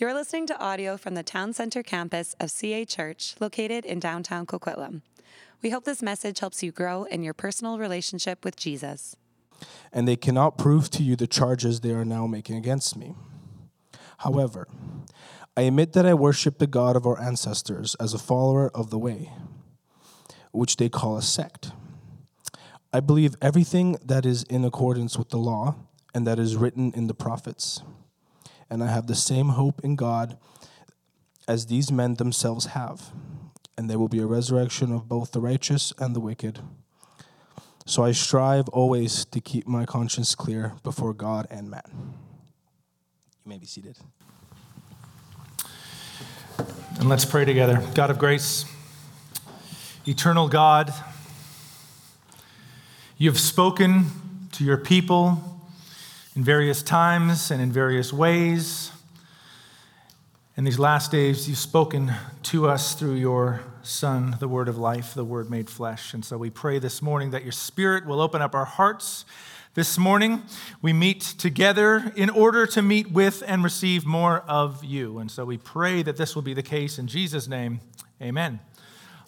You're 0.00 0.14
listening 0.14 0.46
to 0.46 0.58
audio 0.58 0.96
from 0.96 1.12
the 1.12 1.22
Town 1.22 1.52
Center 1.52 1.82
campus 1.82 2.34
of 2.40 2.50
CA 2.50 2.86
Church, 2.86 3.34
located 3.38 3.84
in 3.84 4.00
downtown 4.00 4.46
Coquitlam. 4.46 5.02
We 5.60 5.68
hope 5.68 5.84
this 5.84 6.00
message 6.00 6.40
helps 6.40 6.62
you 6.62 6.72
grow 6.72 7.04
in 7.04 7.22
your 7.22 7.34
personal 7.34 7.78
relationship 7.78 8.42
with 8.42 8.56
Jesus. 8.56 9.14
And 9.92 10.08
they 10.08 10.16
cannot 10.16 10.56
prove 10.56 10.88
to 10.92 11.02
you 11.02 11.16
the 11.16 11.26
charges 11.26 11.80
they 11.80 11.90
are 11.90 12.06
now 12.06 12.26
making 12.26 12.56
against 12.56 12.96
me. 12.96 13.14
However, 14.20 14.68
I 15.54 15.62
admit 15.64 15.92
that 15.92 16.06
I 16.06 16.14
worship 16.14 16.56
the 16.56 16.66
God 16.66 16.96
of 16.96 17.04
our 17.04 17.20
ancestors 17.20 17.94
as 17.96 18.14
a 18.14 18.18
follower 18.18 18.70
of 18.74 18.88
the 18.88 18.98
way, 18.98 19.30
which 20.50 20.78
they 20.78 20.88
call 20.88 21.18
a 21.18 21.22
sect. 21.22 21.72
I 22.90 23.00
believe 23.00 23.34
everything 23.42 23.98
that 24.02 24.24
is 24.24 24.44
in 24.44 24.64
accordance 24.64 25.18
with 25.18 25.28
the 25.28 25.36
law 25.36 25.76
and 26.14 26.26
that 26.26 26.38
is 26.38 26.56
written 26.56 26.90
in 26.96 27.06
the 27.06 27.12
prophets. 27.12 27.82
And 28.70 28.84
I 28.84 28.86
have 28.86 29.08
the 29.08 29.16
same 29.16 29.50
hope 29.50 29.80
in 29.82 29.96
God 29.96 30.38
as 31.48 31.66
these 31.66 31.90
men 31.90 32.14
themselves 32.14 32.66
have. 32.66 33.10
And 33.76 33.90
there 33.90 33.98
will 33.98 34.08
be 34.08 34.20
a 34.20 34.26
resurrection 34.26 34.92
of 34.92 35.08
both 35.08 35.32
the 35.32 35.40
righteous 35.40 35.92
and 35.98 36.14
the 36.14 36.20
wicked. 36.20 36.60
So 37.86 38.04
I 38.04 38.12
strive 38.12 38.68
always 38.68 39.24
to 39.24 39.40
keep 39.40 39.66
my 39.66 39.84
conscience 39.84 40.36
clear 40.36 40.74
before 40.84 41.12
God 41.12 41.48
and 41.50 41.68
man. 41.68 41.82
You 43.44 43.48
may 43.48 43.58
be 43.58 43.66
seated. 43.66 43.96
And 46.98 47.08
let's 47.08 47.24
pray 47.24 47.44
together. 47.44 47.82
God 47.94 48.10
of 48.10 48.18
grace, 48.18 48.64
eternal 50.06 50.48
God, 50.48 50.92
you 53.16 53.28
have 53.28 53.40
spoken 53.40 54.06
to 54.52 54.62
your 54.62 54.76
people 54.76 55.49
in 56.36 56.44
various 56.44 56.82
times 56.82 57.50
and 57.50 57.60
in 57.60 57.72
various 57.72 58.12
ways. 58.12 58.92
In 60.56 60.64
these 60.64 60.78
last 60.78 61.10
days, 61.10 61.48
you've 61.48 61.58
spoken 61.58 62.12
to 62.44 62.68
us 62.68 62.94
through 62.94 63.14
your 63.14 63.62
Son, 63.82 64.36
the 64.38 64.48
Word 64.48 64.68
of 64.68 64.78
life, 64.78 65.14
the 65.14 65.24
Word 65.24 65.50
made 65.50 65.68
flesh. 65.68 66.14
And 66.14 66.24
so 66.24 66.36
we 66.36 66.50
pray 66.50 66.78
this 66.78 67.00
morning 67.00 67.30
that 67.30 67.42
your 67.42 67.52
Spirit 67.52 68.06
will 68.06 68.20
open 68.20 68.42
up 68.42 68.54
our 68.54 68.64
hearts. 68.64 69.24
This 69.74 69.96
morning, 69.98 70.42
we 70.82 70.92
meet 70.92 71.20
together 71.20 72.12
in 72.14 72.28
order 72.28 72.66
to 72.66 72.82
meet 72.82 73.10
with 73.10 73.42
and 73.46 73.64
receive 73.64 74.04
more 74.04 74.40
of 74.40 74.84
you. 74.84 75.18
And 75.18 75.30
so 75.30 75.44
we 75.44 75.56
pray 75.58 76.02
that 76.02 76.16
this 76.16 76.34
will 76.34 76.42
be 76.42 76.54
the 76.54 76.62
case 76.62 76.98
in 76.98 77.06
Jesus' 77.06 77.48
name. 77.48 77.80
Amen. 78.20 78.60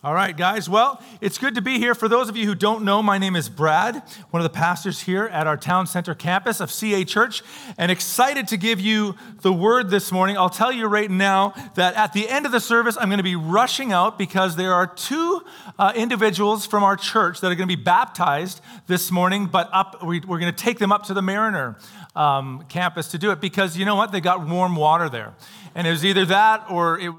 All 0.04 0.14
right, 0.14 0.36
guys. 0.36 0.68
Well, 0.68 1.00
it's 1.20 1.38
good 1.38 1.54
to 1.54 1.62
be 1.62 1.78
here. 1.78 1.94
For 1.94 2.08
those 2.08 2.28
of 2.28 2.36
you 2.36 2.44
who 2.44 2.56
don't 2.56 2.82
know, 2.82 3.04
my 3.04 3.18
name 3.18 3.36
is 3.36 3.48
Brad, 3.48 4.02
one 4.30 4.40
of 4.40 4.42
the 4.42 4.50
pastors 4.50 5.02
here 5.02 5.26
at 5.26 5.46
our 5.46 5.56
town 5.56 5.86
center 5.86 6.12
campus 6.12 6.58
of 6.58 6.72
CA 6.72 7.04
Church, 7.04 7.40
and 7.78 7.88
excited 7.88 8.48
to 8.48 8.56
give 8.56 8.80
you 8.80 9.14
the 9.42 9.52
word 9.52 9.90
this 9.90 10.10
morning. 10.10 10.36
I'll 10.36 10.50
tell 10.50 10.72
you 10.72 10.88
right 10.88 11.08
now 11.08 11.54
that 11.76 11.94
at 11.94 12.14
the 12.14 12.28
end 12.28 12.46
of 12.46 12.50
the 12.50 12.58
service, 12.58 12.96
I'm 12.98 13.10
going 13.10 13.18
to 13.18 13.22
be 13.22 13.36
rushing 13.36 13.92
out 13.92 14.18
because 14.18 14.56
there 14.56 14.74
are 14.74 14.88
two 14.88 15.40
uh, 15.78 15.92
individuals 15.94 16.66
from 16.66 16.82
our 16.82 16.96
church 16.96 17.40
that 17.40 17.52
are 17.52 17.54
going 17.54 17.68
to 17.68 17.76
be 17.76 17.80
baptized 17.80 18.60
this 18.88 19.12
morning, 19.12 19.46
but 19.46 19.70
up, 19.72 20.02
we, 20.02 20.18
are 20.18 20.20
going 20.26 20.46
to 20.46 20.52
take 20.52 20.80
them 20.80 20.90
up 20.90 21.04
to 21.04 21.14
the 21.14 21.22
Mariner 21.22 21.78
um, 22.16 22.64
campus 22.68 23.06
to 23.12 23.18
do 23.18 23.30
it 23.30 23.40
because 23.40 23.76
you 23.76 23.84
know 23.84 23.94
what? 23.94 24.10
They 24.10 24.20
got 24.20 24.48
warm 24.48 24.74
water 24.74 25.08
there. 25.08 25.34
And 25.76 25.86
it 25.86 25.90
was 25.90 26.04
either 26.04 26.24
that 26.24 26.66
or 26.68 26.98
it 26.98 27.12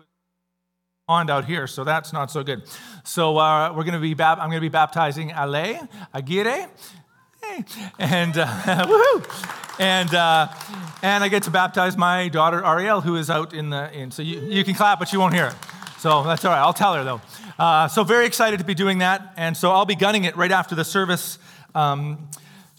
pond 1.07 1.29
out 1.29 1.43
here, 1.43 1.67
so 1.67 1.83
that's 1.83 2.13
not 2.13 2.31
so 2.31 2.43
good. 2.43 2.63
So 3.03 3.37
uh, 3.37 3.73
we're 3.75 3.83
going 3.83 3.93
to 3.93 3.99
be 3.99 4.13
bap- 4.13 4.37
I'm 4.37 4.47
going 4.47 4.61
to 4.61 4.61
be 4.61 4.69
baptizing 4.69 5.31
Ale 5.31 5.85
Aguirre, 6.13 6.69
and 7.99 8.37
uh, 8.37 8.45
woohoo, 8.87 9.79
and 9.81 10.15
uh, 10.15 10.47
and 11.01 11.21
I 11.21 11.27
get 11.27 11.43
to 11.43 11.51
baptize 11.51 11.97
my 11.97 12.29
daughter 12.29 12.63
Ariel, 12.63 13.01
who 13.01 13.17
is 13.17 13.29
out 13.29 13.53
in 13.53 13.69
the 13.69 13.91
in. 13.91 14.11
So 14.11 14.21
you, 14.21 14.39
you 14.39 14.63
can 14.63 14.75
clap, 14.75 14.97
but 14.97 15.11
you 15.11 15.19
won't 15.19 15.33
hear 15.33 15.47
it. 15.47 15.55
So 15.99 16.23
that's 16.23 16.45
all 16.45 16.51
right. 16.51 16.61
I'll 16.61 16.71
tell 16.71 16.93
her 16.93 17.03
though. 17.03 17.21
Uh, 17.59 17.89
so 17.89 18.05
very 18.05 18.25
excited 18.25 18.59
to 18.59 18.65
be 18.65 18.73
doing 18.73 18.99
that, 18.99 19.33
and 19.35 19.57
so 19.57 19.71
I'll 19.71 19.85
be 19.85 19.95
gunning 19.95 20.23
it 20.23 20.37
right 20.37 20.51
after 20.51 20.73
the 20.73 20.85
service 20.85 21.37
um, 21.75 22.29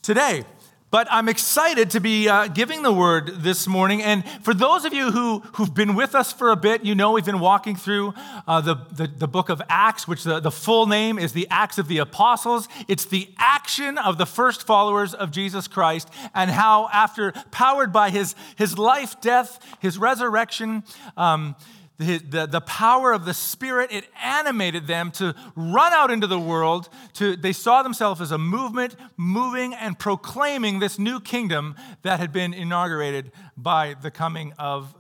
today. 0.00 0.44
But 0.94 1.08
I'm 1.10 1.28
excited 1.28 1.90
to 1.90 2.00
be 2.00 2.28
uh, 2.28 2.46
giving 2.46 2.84
the 2.84 2.92
word 2.92 3.42
this 3.42 3.66
morning. 3.66 4.00
And 4.00 4.24
for 4.42 4.54
those 4.54 4.84
of 4.84 4.94
you 4.94 5.10
who, 5.10 5.40
who've 5.54 5.74
been 5.74 5.96
with 5.96 6.14
us 6.14 6.32
for 6.32 6.52
a 6.52 6.56
bit, 6.56 6.84
you 6.84 6.94
know 6.94 7.10
we've 7.10 7.24
been 7.24 7.40
walking 7.40 7.74
through 7.74 8.14
uh, 8.46 8.60
the, 8.60 8.76
the, 8.92 9.08
the, 9.08 9.26
book 9.26 9.48
of 9.48 9.60
Acts, 9.68 10.06
which 10.06 10.22
the, 10.22 10.38
the 10.38 10.52
full 10.52 10.86
name 10.86 11.18
is 11.18 11.32
the 11.32 11.48
Acts 11.50 11.78
of 11.78 11.88
the 11.88 11.98
Apostles. 11.98 12.68
It's 12.86 13.06
the 13.06 13.28
action 13.38 13.98
of 13.98 14.18
the 14.18 14.24
first 14.24 14.68
followers 14.68 15.14
of 15.14 15.32
Jesus 15.32 15.66
Christ, 15.66 16.08
and 16.32 16.48
how, 16.48 16.88
after 16.92 17.32
powered 17.50 17.92
by 17.92 18.10
his, 18.10 18.36
his 18.54 18.78
life, 18.78 19.20
death, 19.20 19.58
his 19.80 19.98
resurrection, 19.98 20.84
um, 21.16 21.56
the, 21.98 22.18
the, 22.18 22.46
the, 22.46 22.60
power 22.60 23.12
of 23.12 23.24
the 23.24 23.34
Spirit, 23.34 23.92
it 23.92 24.04
animated 24.20 24.86
them 24.86 25.10
to 25.12 25.34
run 25.54 25.92
out 25.92 26.10
into 26.10 26.26
the 26.26 26.38
world. 26.38 26.88
To, 27.14 27.36
they 27.36 27.52
saw 27.52 27.82
themselves 27.82 28.20
as 28.20 28.32
a 28.32 28.38
movement 28.38 28.96
moving 29.16 29.74
and 29.74 29.98
proclaiming 29.98 30.80
this 30.80 30.98
new 30.98 31.20
kingdom 31.20 31.76
that 32.02 32.18
had 32.18 32.32
been 32.32 32.52
inaugurated 32.52 33.30
by 33.56 33.94
the 34.00 34.10
coming 34.10 34.52
of 34.58 34.94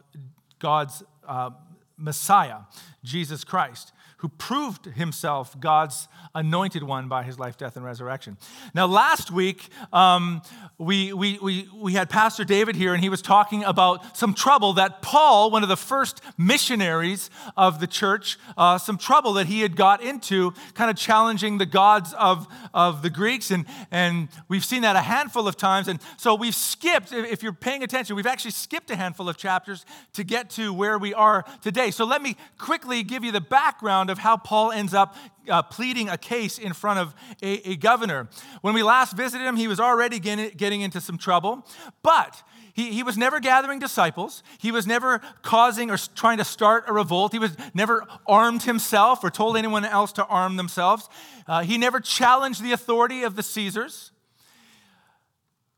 God's 0.60 1.02
uh, 1.26 1.50
Messiah, 1.96 2.60
Jesus 3.02 3.42
Christ 3.42 3.92
who 4.24 4.28
proved 4.30 4.86
himself 4.86 5.54
God's 5.60 6.08
anointed 6.34 6.82
one 6.82 7.08
by 7.08 7.24
his 7.24 7.38
life, 7.38 7.58
death, 7.58 7.76
and 7.76 7.84
resurrection. 7.84 8.38
Now, 8.72 8.86
last 8.86 9.30
week, 9.30 9.68
um, 9.92 10.40
we, 10.78 11.12
we, 11.12 11.38
we, 11.42 11.68
we 11.74 11.92
had 11.92 12.08
Pastor 12.08 12.42
David 12.42 12.74
here, 12.74 12.94
and 12.94 13.02
he 13.02 13.10
was 13.10 13.20
talking 13.20 13.64
about 13.64 14.16
some 14.16 14.32
trouble 14.32 14.72
that 14.72 15.02
Paul, 15.02 15.50
one 15.50 15.62
of 15.62 15.68
the 15.68 15.76
first 15.76 16.22
missionaries 16.38 17.28
of 17.54 17.80
the 17.80 17.86
church, 17.86 18.38
uh, 18.56 18.78
some 18.78 18.96
trouble 18.96 19.34
that 19.34 19.46
he 19.46 19.60
had 19.60 19.76
got 19.76 20.02
into, 20.02 20.54
kind 20.72 20.90
of 20.90 20.96
challenging 20.96 21.58
the 21.58 21.66
gods 21.66 22.14
of, 22.14 22.48
of 22.72 23.02
the 23.02 23.10
Greeks. 23.10 23.50
And, 23.50 23.66
and 23.90 24.28
we've 24.48 24.64
seen 24.64 24.80
that 24.82 24.96
a 24.96 25.02
handful 25.02 25.46
of 25.46 25.58
times. 25.58 25.86
And 25.86 26.00
so 26.16 26.34
we've 26.34 26.54
skipped, 26.54 27.12
if 27.12 27.42
you're 27.42 27.52
paying 27.52 27.82
attention, 27.82 28.16
we've 28.16 28.24
actually 28.24 28.52
skipped 28.52 28.90
a 28.90 28.96
handful 28.96 29.28
of 29.28 29.36
chapters 29.36 29.84
to 30.14 30.24
get 30.24 30.48
to 30.50 30.72
where 30.72 30.96
we 30.98 31.12
are 31.12 31.44
today. 31.60 31.90
So 31.90 32.06
let 32.06 32.22
me 32.22 32.38
quickly 32.56 33.02
give 33.02 33.22
you 33.22 33.30
the 33.30 33.42
background 33.42 34.08
of 34.13 34.13
how 34.18 34.36
Paul 34.36 34.72
ends 34.72 34.94
up 34.94 35.16
uh, 35.48 35.62
pleading 35.62 36.08
a 36.08 36.18
case 36.18 36.58
in 36.58 36.72
front 36.72 36.98
of 36.98 37.14
a, 37.42 37.70
a, 37.70 37.76
governor. 37.76 38.28
When 38.62 38.74
we 38.74 38.82
last 38.82 39.16
visited 39.16 39.44
him, 39.44 39.56
he 39.56 39.68
was 39.68 39.78
already 39.78 40.18
getting, 40.18 40.80
into 40.80 41.00
some 41.00 41.18
trouble, 41.18 41.66
but 42.02 42.42
he, 42.72 42.92
he 42.92 43.02
was 43.02 43.16
never 43.16 43.40
gathering 43.40 43.78
disciples. 43.78 44.42
He 44.58 44.72
was 44.72 44.86
never 44.86 45.20
causing 45.42 45.90
or 45.90 45.96
trying 45.96 46.38
to 46.38 46.44
start 46.44 46.84
a 46.88 46.92
revolt. 46.92 47.32
He 47.32 47.38
was 47.38 47.56
never 47.74 48.04
armed 48.26 48.62
himself 48.62 49.22
or 49.22 49.30
told 49.30 49.56
anyone 49.56 49.84
else 49.84 50.12
to 50.12 50.26
arm 50.26 50.56
themselves. 50.56 51.08
Uh, 51.46 51.62
he 51.62 51.78
never 51.78 52.00
challenged 52.00 52.62
the 52.62 52.72
authority 52.72 53.22
of 53.22 53.36
the 53.36 53.42
Caesars. 53.42 54.12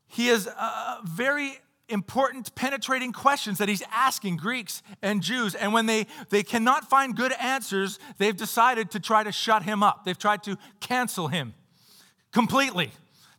He 0.09 0.29
is 0.29 0.49
very 1.05 1.59
important, 1.89 2.55
penetrating 2.55 3.13
questions 3.13 3.59
that 3.59 3.69
he's 3.69 3.83
asking 3.93 4.37
Greeks 4.37 4.83
and 5.03 5.23
Jews. 5.23 5.55
And 5.55 5.73
when 5.73 5.87
they, 5.87 6.07
they 6.31 6.43
cannot 6.43 6.89
find 6.89 7.17
good 7.17 7.33
answers, 7.41 7.99
they've 8.19 8.37
decided 8.37 8.91
to 8.93 9.01
try 9.01 9.23
to 9.23 9.33
shut 9.33 9.63
him 9.63 9.83
up. 9.83 10.05
They've 10.05 10.19
tried 10.19 10.43
to 10.45 10.59
cancel 10.81 11.29
him 11.29 11.55
completely 12.33 12.91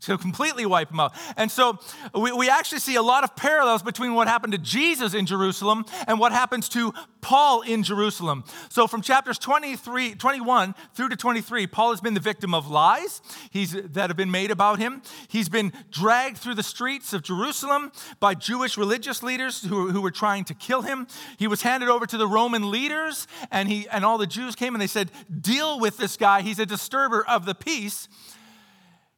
to 0.07 0.17
completely 0.17 0.65
wipe 0.65 0.89
them 0.89 0.99
out. 0.99 1.13
And 1.35 1.51
so 1.51 1.77
we, 2.15 2.31
we 2.31 2.49
actually 2.49 2.79
see 2.79 2.95
a 2.95 3.01
lot 3.01 3.23
of 3.23 3.35
parallels 3.35 3.83
between 3.83 4.13
what 4.13 4.27
happened 4.27 4.53
to 4.53 4.59
Jesus 4.59 5.13
in 5.13 5.25
Jerusalem 5.25 5.85
and 6.07 6.17
what 6.19 6.31
happens 6.31 6.69
to 6.69 6.93
Paul 7.21 7.61
in 7.61 7.83
Jerusalem. 7.83 8.45
So 8.69 8.87
from 8.87 9.01
chapters 9.01 9.37
23, 9.37 10.15
21 10.15 10.75
through 10.93 11.09
to 11.09 11.17
23, 11.17 11.67
Paul 11.67 11.91
has 11.91 11.99
been 11.99 12.13
the 12.13 12.21
victim 12.21 12.53
of 12.53 12.69
lies 12.69 13.21
he's, 13.51 13.73
that 13.73 14.09
have 14.09 14.15
been 14.15 14.31
made 14.31 14.49
about 14.49 14.79
him. 14.79 15.01
He's 15.27 15.49
been 15.49 15.73
dragged 15.91 16.37
through 16.37 16.55
the 16.55 16.63
streets 16.63 17.11
of 17.11 17.23
Jerusalem 17.23 17.91
by 18.21 18.33
Jewish 18.33 18.77
religious 18.77 19.21
leaders 19.21 19.63
who, 19.63 19.91
who 19.91 20.01
were 20.01 20.11
trying 20.11 20.45
to 20.45 20.53
kill 20.53 20.83
him. 20.83 21.05
He 21.37 21.47
was 21.47 21.63
handed 21.63 21.89
over 21.89 22.05
to 22.05 22.17
the 22.17 22.27
Roman 22.27 22.71
leaders, 22.71 23.27
and, 23.51 23.67
he, 23.67 23.89
and 23.89 24.05
all 24.05 24.17
the 24.17 24.27
Jews 24.27 24.55
came 24.55 24.73
and 24.73 24.81
they 24.81 24.87
said, 24.87 25.11
Deal 25.41 25.81
with 25.81 25.97
this 25.97 26.15
guy. 26.15 26.41
He's 26.41 26.59
a 26.59 26.65
disturber 26.65 27.25
of 27.27 27.45
the 27.45 27.55
peace. 27.55 28.07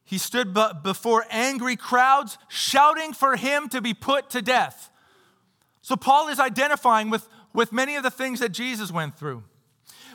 He 0.10 0.18
stood 0.18 0.58
before 0.82 1.24
angry 1.30 1.76
crowds, 1.76 2.40
shouting 2.48 3.14
for 3.14 3.36
him 3.36 3.70
to 3.70 3.80
be 3.80 3.94
put 3.94 4.32
to 4.32 4.42
death. 4.42 4.90
So, 5.84 5.96
Paul 5.96 6.30
is 6.30 6.40
identifying 6.40 7.12
with, 7.12 7.30
with 7.54 7.72
many 7.72 7.96
of 7.96 8.02
the 8.02 8.10
things 8.10 8.40
that 8.40 8.50
Jesus 8.50 8.92
went 8.92 9.20
through. 9.20 9.44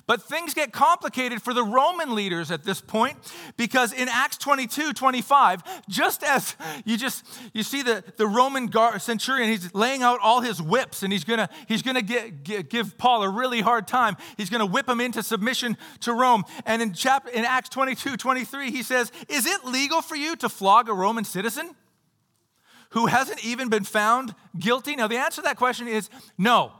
But 0.06 0.22
things 0.22 0.52
get 0.52 0.72
complicated 0.72 1.40
for 1.40 1.54
the 1.54 1.62
Roman 1.62 2.14
leaders 2.14 2.50
at 2.50 2.62
this 2.62 2.80
point 2.80 3.16
because 3.56 3.92
in 3.92 4.06
Acts 4.08 4.36
22, 4.36 4.92
25, 4.92 5.88
just 5.88 6.22
as 6.22 6.56
you 6.84 6.98
just 6.98 7.24
you 7.54 7.62
see 7.62 7.82
the, 7.82 8.04
the 8.16 8.26
Roman 8.26 8.66
guard, 8.66 9.00
centurion, 9.00 9.48
he's 9.48 9.74
laying 9.74 10.02
out 10.02 10.20
all 10.22 10.42
his 10.42 10.60
whips 10.60 11.02
and 11.02 11.12
he's 11.12 11.24
gonna 11.24 11.48
he's 11.66 11.80
gonna 11.80 12.02
get, 12.02 12.44
get, 12.44 12.68
give 12.68 12.98
Paul 12.98 13.22
a 13.22 13.30
really 13.30 13.62
hard 13.62 13.86
time. 13.86 14.16
He's 14.36 14.50
gonna 14.50 14.66
whip 14.66 14.88
him 14.88 15.00
into 15.00 15.22
submission 15.22 15.78
to 16.00 16.12
Rome. 16.12 16.44
And 16.66 16.82
in 16.82 16.92
chapter 16.92 17.30
in 17.30 17.44
Acts 17.46 17.70
22, 17.70 18.18
23, 18.18 18.70
he 18.70 18.82
says, 18.82 19.10
Is 19.28 19.46
it 19.46 19.64
legal 19.64 20.02
for 20.02 20.16
you 20.16 20.36
to 20.36 20.50
flog 20.50 20.90
a 20.90 20.94
Roman 20.94 21.24
citizen? 21.24 21.74
Who 22.90 23.06
hasn't 23.06 23.44
even 23.44 23.70
been 23.70 23.84
found 23.84 24.34
guilty? 24.58 24.94
Now, 24.96 25.08
the 25.08 25.16
answer 25.16 25.40
to 25.40 25.46
that 25.46 25.56
question 25.56 25.88
is 25.88 26.10
no. 26.38 26.72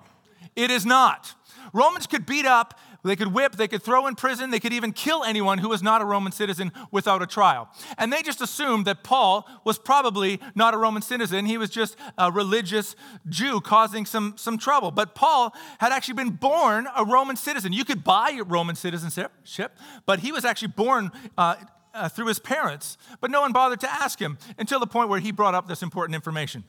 It 0.54 0.70
is 0.70 0.86
not. 0.86 1.34
Romans 1.72 2.06
could 2.06 2.24
beat 2.24 2.46
up, 2.46 2.78
they 3.04 3.16
could 3.16 3.32
whip, 3.32 3.52
they 3.56 3.68
could 3.68 3.82
throw 3.82 4.06
in 4.06 4.14
prison, 4.14 4.50
they 4.50 4.60
could 4.60 4.72
even 4.72 4.92
kill 4.92 5.24
anyone 5.24 5.58
who 5.58 5.68
was 5.68 5.82
not 5.82 6.02
a 6.02 6.04
Roman 6.04 6.32
citizen 6.32 6.72
without 6.90 7.22
a 7.22 7.26
trial. 7.26 7.68
And 7.98 8.12
they 8.12 8.22
just 8.22 8.40
assumed 8.40 8.86
that 8.86 9.02
Paul 9.02 9.48
was 9.64 9.78
probably 9.78 10.40
not 10.54 10.74
a 10.74 10.78
Roman 10.78 11.02
citizen. 11.02 11.46
He 11.46 11.58
was 11.58 11.70
just 11.70 11.96
a 12.16 12.32
religious 12.32 12.96
Jew 13.28 13.60
causing 13.60 14.06
some, 14.06 14.34
some 14.36 14.58
trouble. 14.58 14.90
But 14.90 15.14
Paul 15.14 15.54
had 15.78 15.92
actually 15.92 16.14
been 16.14 16.30
born 16.30 16.88
a 16.96 17.04
Roman 17.04 17.36
citizen. 17.36 17.72
You 17.72 17.84
could 17.84 18.02
buy 18.02 18.40
Roman 18.46 18.76
citizenship, 18.76 19.72
but 20.06 20.20
he 20.20 20.32
was 20.32 20.44
actually 20.44 20.68
born. 20.68 21.10
Uh, 21.36 21.56
uh, 21.94 22.08
through 22.08 22.26
his 22.26 22.40
parents, 22.40 22.98
but 23.20 23.30
no 23.30 23.40
one 23.40 23.52
bothered 23.52 23.78
to 23.78 23.88
ask 23.88 24.18
him 24.18 24.36
until 24.58 24.80
the 24.80 24.86
point 24.86 25.08
where 25.08 25.20
he 25.20 25.30
brought 25.30 25.54
up 25.54 25.68
this 25.68 25.80
important 25.80 26.16
information. 26.16 26.64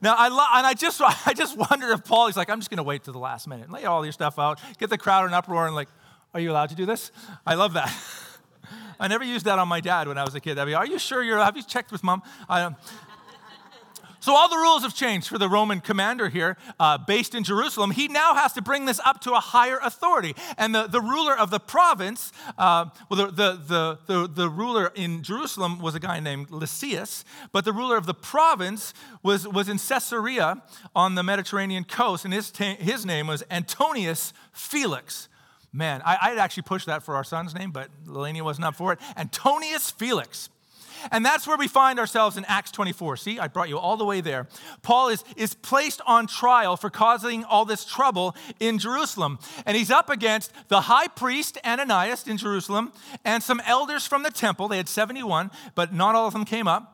Now, 0.00 0.14
I 0.16 0.28
lo- 0.28 0.44
and 0.54 0.66
I 0.66 0.74
just, 0.74 1.00
I 1.26 1.32
just 1.34 1.56
wonder 1.56 1.90
if 1.92 2.04
Paul, 2.04 2.26
he's 2.26 2.36
like, 2.36 2.50
I'm 2.50 2.60
just 2.60 2.70
going 2.70 2.78
to 2.78 2.82
wait 2.82 3.04
to 3.04 3.12
the 3.12 3.18
last 3.18 3.48
minute, 3.48 3.70
lay 3.70 3.84
all 3.84 4.04
your 4.04 4.12
stuff 4.12 4.38
out, 4.38 4.60
get 4.78 4.90
the 4.90 4.98
crowd 4.98 5.26
in 5.26 5.34
uproar, 5.34 5.66
and 5.66 5.74
like, 5.74 5.88
are 6.34 6.40
you 6.40 6.50
allowed 6.50 6.68
to 6.70 6.74
do 6.74 6.86
this? 6.86 7.12
I 7.46 7.54
love 7.54 7.72
that. 7.74 7.92
I 9.00 9.08
never 9.08 9.24
used 9.24 9.44
that 9.44 9.58
on 9.58 9.68
my 9.68 9.80
dad 9.80 10.08
when 10.08 10.18
I 10.18 10.24
was 10.24 10.34
a 10.34 10.40
kid. 10.40 10.58
I'd 10.58 10.64
be, 10.64 10.74
are 10.74 10.86
you 10.86 10.98
sure 10.98 11.22
you're, 11.22 11.38
have 11.38 11.56
you 11.56 11.62
checked 11.62 11.92
with 11.92 12.02
mom? 12.02 12.22
I, 12.48 12.62
um, 12.62 12.76
so, 14.26 14.34
all 14.34 14.48
the 14.48 14.56
rules 14.56 14.82
have 14.82 14.92
changed 14.92 15.28
for 15.28 15.38
the 15.38 15.48
Roman 15.48 15.80
commander 15.80 16.28
here, 16.28 16.56
uh, 16.80 16.98
based 16.98 17.32
in 17.32 17.44
Jerusalem. 17.44 17.92
He 17.92 18.08
now 18.08 18.34
has 18.34 18.52
to 18.54 18.60
bring 18.60 18.84
this 18.84 18.98
up 19.04 19.20
to 19.20 19.34
a 19.34 19.38
higher 19.38 19.78
authority. 19.80 20.34
And 20.58 20.74
the, 20.74 20.88
the 20.88 21.00
ruler 21.00 21.38
of 21.38 21.50
the 21.50 21.60
province, 21.60 22.32
uh, 22.58 22.86
well, 23.08 23.30
the, 23.30 23.30
the, 23.30 23.98
the, 24.08 24.26
the, 24.26 24.50
ruler 24.50 24.90
in 24.96 25.22
Jerusalem 25.22 25.78
was 25.78 25.94
a 25.94 26.00
guy 26.00 26.18
named 26.18 26.50
Lysias, 26.50 27.24
but 27.52 27.64
the 27.64 27.72
ruler 27.72 27.96
of 27.96 28.06
the 28.06 28.14
province 28.14 28.94
was, 29.22 29.46
was 29.46 29.68
in 29.68 29.78
Caesarea 29.78 30.60
on 30.96 31.14
the 31.14 31.22
Mediterranean 31.22 31.84
coast, 31.84 32.24
and 32.24 32.34
his, 32.34 32.50
ta- 32.50 32.74
his 32.80 33.06
name 33.06 33.28
was 33.28 33.44
Antonius 33.48 34.32
Felix. 34.52 35.28
Man, 35.72 36.02
I, 36.04 36.30
would 36.30 36.40
actually 36.40 36.64
pushed 36.64 36.86
that 36.86 37.04
for 37.04 37.14
our 37.14 37.22
son's 37.22 37.54
name, 37.54 37.70
but 37.70 37.90
Lelania 38.04 38.42
wasn't 38.42 38.64
up 38.64 38.74
for 38.74 38.92
it. 38.92 38.98
Antonius 39.16 39.92
Felix. 39.92 40.48
And 41.10 41.24
that's 41.24 41.46
where 41.46 41.56
we 41.56 41.68
find 41.68 41.98
ourselves 41.98 42.36
in 42.36 42.44
Acts 42.46 42.70
24. 42.70 43.16
See, 43.16 43.38
I 43.38 43.48
brought 43.48 43.68
you 43.68 43.78
all 43.78 43.96
the 43.96 44.04
way 44.04 44.20
there. 44.20 44.48
Paul 44.82 45.08
is, 45.08 45.24
is 45.36 45.54
placed 45.54 46.00
on 46.06 46.26
trial 46.26 46.76
for 46.76 46.90
causing 46.90 47.44
all 47.44 47.64
this 47.64 47.84
trouble 47.84 48.34
in 48.60 48.78
Jerusalem. 48.78 49.38
And 49.64 49.76
he's 49.76 49.90
up 49.90 50.10
against 50.10 50.52
the 50.68 50.82
high 50.82 51.08
priest 51.08 51.58
Ananias 51.64 52.26
in 52.26 52.36
Jerusalem 52.36 52.92
and 53.24 53.42
some 53.42 53.60
elders 53.66 54.06
from 54.06 54.22
the 54.22 54.30
temple. 54.30 54.68
They 54.68 54.76
had 54.76 54.88
71, 54.88 55.50
but 55.74 55.92
not 55.92 56.14
all 56.14 56.26
of 56.26 56.32
them 56.32 56.44
came 56.44 56.68
up. 56.68 56.92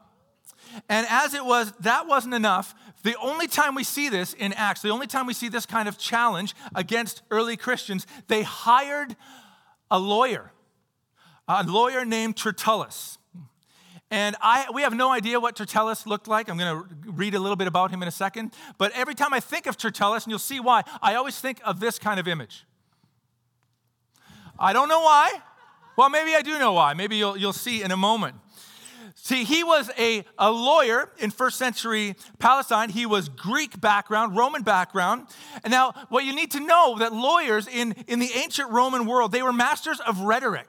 And 0.89 1.07
as 1.11 1.35
it 1.35 1.45
was, 1.45 1.73
that 1.81 2.07
wasn't 2.07 2.35
enough. 2.35 2.75
The 3.03 3.17
only 3.21 3.47
time 3.47 3.75
we 3.75 3.85
see 3.85 4.09
this 4.09 4.33
in 4.33 4.53
Acts, 4.53 4.83
the 4.83 4.91
only 4.91 5.07
time 5.07 5.27
we 5.27 5.35
see 5.35 5.49
this 5.49 5.67
kind 5.67 5.89
of 5.89 5.99
challenge 5.99 6.55
against 6.75 7.23
early 7.31 7.57
Christians, 7.57 8.07
they 8.29 8.43
hired 8.43 9.17
a 9.91 9.99
lawyer, 9.99 10.53
a 11.49 11.65
lawyer 11.65 12.05
named 12.05 12.37
Tertullus. 12.37 13.19
And 14.13 14.37
I, 14.43 14.67
we 14.75 14.83
have 14.83 14.93
no 14.93 15.11
idea 15.11 15.41
what 15.41 15.57
Tertullus 15.57 16.07
looked 16.07 16.29
like. 16.29 16.51
I'm 16.51 16.59
going 16.59 16.85
to 16.85 17.11
read 17.13 17.35
a 17.35 17.39
little 17.41 17.57
bit 17.57 17.67
about 17.67 17.91
him 17.91 18.03
in 18.03 18.09
a 18.09 18.13
second. 18.13 18.53
But 18.77 18.93
every 18.93 19.15
time 19.15 19.33
I 19.33 19.41
think 19.41 19.67
of 19.67 19.79
Tertullus, 19.79 20.25
and 20.25 20.31
you'll 20.31 20.39
see 20.39 20.61
why, 20.61 20.83
I 21.01 21.15
always 21.15 21.41
think 21.41 21.63
of 21.65 21.81
this 21.81 21.99
kind 21.99 22.21
of 22.21 22.29
image. 22.29 22.67
I 24.59 24.75
don't 24.75 24.91
know 24.91 25.01
why. 25.01 25.31
Well, 25.97 26.11
maybe 26.11 26.35
I 26.35 26.43
do 26.43 26.59
know 26.59 26.75
why. 26.75 26.93
Maybe 26.93 27.17
you'll, 27.17 27.39
you'll 27.39 27.55
see 27.55 27.83
in 27.83 27.91
a 27.91 27.97
moment. 27.97 28.37
See, 29.15 29.45
he 29.45 29.65
was 29.65 29.91
a, 29.99 30.27
a 30.39 30.53
lawyer 30.53 31.11
in 31.19 31.31
first 31.31 31.57
century 31.57 32.15
Palestine. 32.39 32.91
He 32.91 33.07
was 33.07 33.31
Greek 33.31 33.81
background, 33.81 34.37
Roman 34.37 34.61
background. 34.63 35.27
And 35.65 35.71
now, 35.71 35.95
what 36.11 36.27
you 36.27 36.35
need 36.35 36.51
to 36.51 36.61
know 36.61 36.99
that 36.99 37.15
lawyers 37.15 37.67
in, 37.67 37.93
in 38.07 38.19
the 38.19 38.31
ancient 38.35 38.71
Roman 38.71 39.07
world, 39.07 39.33
they 39.33 39.43
were 39.43 39.55
masters 39.55 40.01
of 40.01 40.21
rhetoric. 40.21 40.69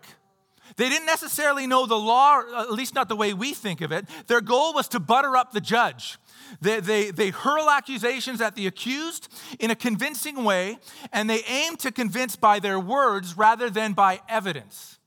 They 0.75 0.89
didn't 0.89 1.05
necessarily 1.05 1.67
know 1.67 1.85
the 1.85 1.97
law, 1.97 2.41
at 2.57 2.71
least 2.71 2.95
not 2.95 3.09
the 3.09 3.15
way 3.15 3.33
we 3.33 3.53
think 3.53 3.81
of 3.81 3.91
it. 3.91 4.05
Their 4.27 4.41
goal 4.41 4.73
was 4.73 4.87
to 4.89 4.99
butter 4.99 5.35
up 5.35 5.51
the 5.51 5.61
judge. 5.61 6.17
They, 6.61 6.79
they, 6.79 7.11
they 7.11 7.29
hurl 7.29 7.69
accusations 7.69 8.41
at 8.41 8.55
the 8.55 8.67
accused 8.67 9.27
in 9.59 9.71
a 9.71 9.75
convincing 9.75 10.43
way, 10.43 10.77
and 11.11 11.29
they 11.29 11.43
aim 11.43 11.75
to 11.77 11.91
convince 11.91 12.35
by 12.35 12.59
their 12.59 12.79
words 12.79 13.37
rather 13.37 13.69
than 13.69 13.93
by 13.93 14.21
evidence. 14.27 14.99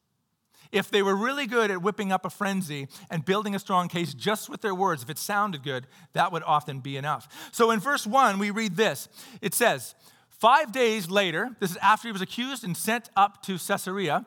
If 0.72 0.90
they 0.90 1.02
were 1.02 1.16
really 1.16 1.46
good 1.46 1.70
at 1.70 1.82
whipping 1.82 2.12
up 2.12 2.24
a 2.24 2.30
frenzy 2.30 2.88
and 3.08 3.24
building 3.24 3.54
a 3.54 3.58
strong 3.58 3.88
case 3.88 4.12
just 4.12 4.48
with 4.48 4.60
their 4.60 4.74
words, 4.74 5.02
if 5.02 5.10
it 5.10 5.18
sounded 5.18 5.62
good, 5.62 5.86
that 6.12 6.32
would 6.32 6.42
often 6.42 6.80
be 6.80 6.96
enough. 6.96 7.28
So 7.52 7.70
in 7.70 7.80
verse 7.80 8.06
1, 8.06 8.38
we 8.38 8.50
read 8.50 8.76
this 8.76 9.08
it 9.40 9.54
says, 9.54 9.94
Five 10.28 10.70
days 10.70 11.08
later, 11.08 11.56
this 11.60 11.70
is 11.70 11.76
after 11.78 12.08
he 12.08 12.12
was 12.12 12.20
accused 12.20 12.62
and 12.62 12.76
sent 12.76 13.08
up 13.16 13.42
to 13.44 13.56
Caesarea. 13.58 14.26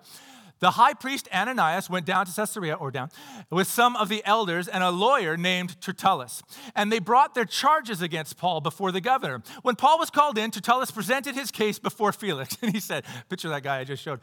The 0.60 0.72
high 0.72 0.94
priest 0.94 1.28
Ananias 1.34 1.90
went 1.90 2.06
down 2.06 2.26
to 2.26 2.34
Caesarea, 2.34 2.76
or 2.76 2.92
down, 2.92 3.10
with 3.50 3.68
some 3.68 3.96
of 3.96 4.10
the 4.10 4.22
elders 4.26 4.68
and 4.68 4.84
a 4.84 4.92
lawyer 4.92 5.38
named 5.38 5.80
Tertullus. 5.82 6.42
And 6.76 6.92
they 6.92 7.00
brought 7.00 7.34
their 7.34 7.46
charges 7.46 8.02
against 8.02 8.38
Paul 8.38 8.62
before 8.62 8.92
the 8.92 9.02
governor. 9.02 9.42
When 9.62 9.76
Paul 9.76 10.00
was 10.00 10.10
called 10.10 10.38
in, 10.38 10.52
Tertullus 10.52 10.92
presented 10.92 11.36
his 11.36 11.52
case 11.52 11.80
before 11.80 12.12
Felix. 12.12 12.58
And 12.62 12.74
he 12.74 12.82
said, 12.82 13.06
Picture 13.30 13.50
that 13.50 13.64
guy 13.64 13.80
I 13.80 13.84
just 13.86 14.04
showed. 14.04 14.20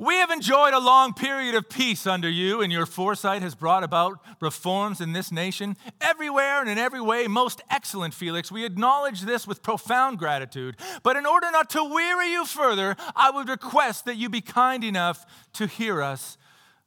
We 0.00 0.14
have 0.14 0.30
enjoyed 0.30 0.72
a 0.72 0.78
long 0.78 1.12
period 1.12 1.54
of 1.54 1.68
peace 1.68 2.06
under 2.06 2.30
you, 2.30 2.62
and 2.62 2.72
your 2.72 2.86
foresight 2.86 3.42
has 3.42 3.54
brought 3.54 3.84
about 3.84 4.18
reforms 4.40 4.98
in 5.02 5.12
this 5.12 5.30
nation. 5.30 5.76
Everywhere 6.00 6.62
and 6.62 6.70
in 6.70 6.78
every 6.78 7.02
way, 7.02 7.26
most 7.26 7.60
excellent, 7.68 8.14
Felix. 8.14 8.50
We 8.50 8.64
acknowledge 8.64 9.20
this 9.20 9.46
with 9.46 9.62
profound 9.62 10.18
gratitude. 10.18 10.76
But 11.02 11.16
in 11.16 11.26
order 11.26 11.50
not 11.50 11.68
to 11.70 11.84
weary 11.84 12.30
you 12.30 12.46
further, 12.46 12.96
I 13.14 13.30
would 13.30 13.50
request 13.50 14.06
that 14.06 14.16
you 14.16 14.30
be 14.30 14.40
kind 14.40 14.84
enough 14.84 15.26
to 15.52 15.66
hear 15.66 16.00
us 16.02 16.38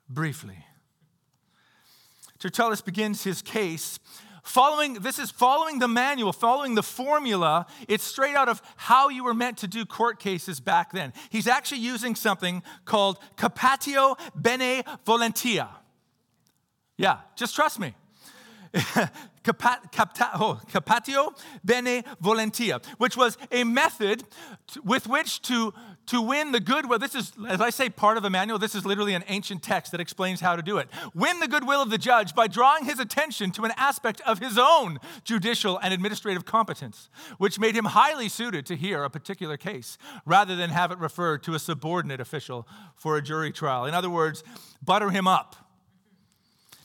briefly. 0.09 0.65
Tertullus 2.39 2.81
begins 2.81 3.23
his 3.23 3.43
case 3.43 3.99
Following, 4.43 4.95
this 4.95 5.19
is 5.19 5.31
following 5.31 5.79
the 5.79 5.87
manual, 5.87 6.33
following 6.33 6.75
the 6.75 6.83
formula. 6.83 7.65
It's 7.87 8.03
straight 8.03 8.35
out 8.35 8.49
of 8.49 8.61
how 8.75 9.07
you 9.07 9.23
were 9.23 9.33
meant 9.33 9.57
to 9.59 9.67
do 9.67 9.85
court 9.85 10.19
cases 10.19 10.59
back 10.59 10.91
then. 10.91 11.13
He's 11.29 11.47
actually 11.47 11.79
using 11.79 12.13
something 12.13 12.61
called 12.83 13.19
capatio 13.37 14.19
bene 14.35 14.83
benevolentia. 14.83 15.69
Yeah, 16.97 17.19
just 17.35 17.55
trust 17.55 17.79
me. 17.79 17.95
oh, 18.75 19.09
captatio 19.45 21.33
benevolentia, 21.65 22.85
which 22.97 23.15
was 23.15 23.37
a 23.51 23.63
method 23.63 24.23
with 24.83 25.07
which 25.07 25.41
to 25.43 25.73
to 26.07 26.21
win 26.21 26.51
the 26.51 26.59
goodwill. 26.59 26.99
This 26.99 27.15
is, 27.15 27.31
as 27.47 27.61
I 27.61 27.69
say, 27.69 27.89
part 27.89 28.17
of 28.17 28.25
a 28.25 28.29
manual. 28.29 28.59
This 28.59 28.75
is 28.75 28.85
literally 28.85 29.13
an 29.13 29.23
ancient 29.27 29.63
text 29.63 29.91
that 29.91 30.01
explains 30.01 30.41
how 30.41 30.55
to 30.55 30.61
do 30.61 30.77
it. 30.77 30.89
Win 31.13 31.39
the 31.39 31.47
goodwill 31.47 31.81
of 31.81 31.89
the 31.89 31.97
judge 31.97 32.35
by 32.35 32.47
drawing 32.47 32.85
his 32.85 32.99
attention 32.99 33.51
to 33.51 33.63
an 33.63 33.71
aspect 33.77 34.21
of 34.21 34.39
his 34.39 34.57
own 34.57 34.99
judicial 35.23 35.77
and 35.77 35.93
administrative 35.93 36.45
competence, 36.45 37.09
which 37.37 37.59
made 37.59 37.75
him 37.75 37.85
highly 37.85 38.27
suited 38.27 38.65
to 38.65 38.75
hear 38.75 39.03
a 39.03 39.09
particular 39.09 39.57
case, 39.57 39.97
rather 40.25 40.55
than 40.55 40.69
have 40.69 40.91
it 40.91 40.97
referred 40.97 41.43
to 41.43 41.53
a 41.53 41.59
subordinate 41.59 42.19
official 42.19 42.67
for 42.95 43.17
a 43.17 43.21
jury 43.21 43.51
trial. 43.51 43.85
In 43.85 43.93
other 43.93 44.09
words, 44.09 44.43
butter 44.81 45.09
him 45.09 45.27
up. 45.27 45.55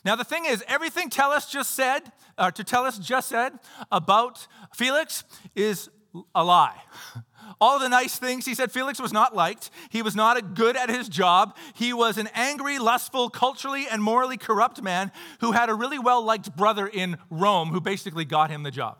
Now, 0.04 0.14
the 0.14 0.24
thing 0.24 0.44
is, 0.46 0.62
everything 0.68 1.10
Tellus 1.10 1.50
just 1.50 1.72
said, 1.72 2.12
uh, 2.38 2.50
Tertullus 2.50 2.98
just 2.98 3.28
said 3.28 3.58
about 3.90 4.46
Felix 4.74 5.24
is 5.54 5.90
a 6.34 6.44
lie. 6.44 6.80
All 7.60 7.78
the 7.78 7.88
nice 7.88 8.18
things 8.18 8.46
he 8.46 8.54
said, 8.54 8.70
Felix 8.72 9.00
was 9.00 9.12
not 9.12 9.34
liked. 9.34 9.70
He 9.90 10.02
was 10.02 10.14
not 10.14 10.54
good 10.54 10.76
at 10.76 10.88
his 10.88 11.08
job. 11.08 11.56
He 11.74 11.92
was 11.92 12.18
an 12.18 12.28
angry, 12.34 12.78
lustful, 12.78 13.30
culturally 13.30 13.86
and 13.90 14.02
morally 14.02 14.36
corrupt 14.36 14.82
man 14.82 15.12
who 15.40 15.52
had 15.52 15.68
a 15.68 15.74
really 15.74 15.98
well 15.98 16.22
liked 16.22 16.56
brother 16.56 16.86
in 16.86 17.18
Rome 17.30 17.68
who 17.68 17.80
basically 17.80 18.24
got 18.24 18.50
him 18.50 18.62
the 18.62 18.70
job. 18.70 18.98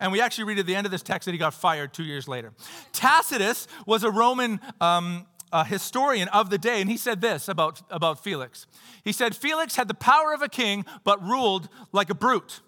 And 0.00 0.12
we 0.12 0.20
actually 0.20 0.44
read 0.44 0.58
at 0.58 0.66
the 0.66 0.76
end 0.76 0.86
of 0.86 0.90
this 0.90 1.02
text 1.02 1.26
that 1.26 1.32
he 1.32 1.38
got 1.38 1.54
fired 1.54 1.94
two 1.94 2.04
years 2.04 2.28
later. 2.28 2.52
Tacitus 2.92 3.66
was 3.86 4.04
a 4.04 4.10
Roman 4.10 4.60
um, 4.80 5.26
a 5.52 5.64
historian 5.64 6.28
of 6.28 6.50
the 6.50 6.58
day, 6.58 6.80
and 6.80 6.90
he 6.90 6.96
said 6.96 7.20
this 7.20 7.48
about, 7.48 7.82
about 7.90 8.22
Felix. 8.22 8.66
He 9.04 9.12
said, 9.12 9.34
Felix 9.34 9.76
had 9.76 9.88
the 9.88 9.94
power 9.94 10.32
of 10.32 10.42
a 10.42 10.48
king, 10.48 10.84
but 11.04 11.22
ruled 11.22 11.68
like 11.92 12.10
a 12.10 12.14
brute. 12.14 12.60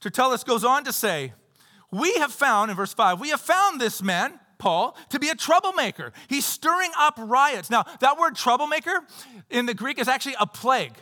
Tertullus 0.00 0.44
goes 0.44 0.64
on 0.64 0.84
to 0.84 0.92
say, 0.92 1.32
we 1.90 2.14
have 2.14 2.32
found, 2.32 2.70
in 2.70 2.76
verse 2.76 2.94
5, 2.94 3.20
we 3.20 3.30
have 3.30 3.40
found 3.40 3.80
this 3.80 4.02
man, 4.02 4.38
Paul, 4.58 4.96
to 5.08 5.18
be 5.18 5.28
a 5.28 5.34
troublemaker. 5.34 6.12
He's 6.28 6.44
stirring 6.44 6.90
up 6.98 7.14
riots. 7.18 7.70
Now, 7.70 7.84
that 8.00 8.18
word 8.18 8.36
troublemaker 8.36 9.00
in 9.50 9.66
the 9.66 9.74
Greek 9.74 9.98
is 9.98 10.08
actually 10.08 10.36
a 10.38 10.46
plague. 10.46 10.94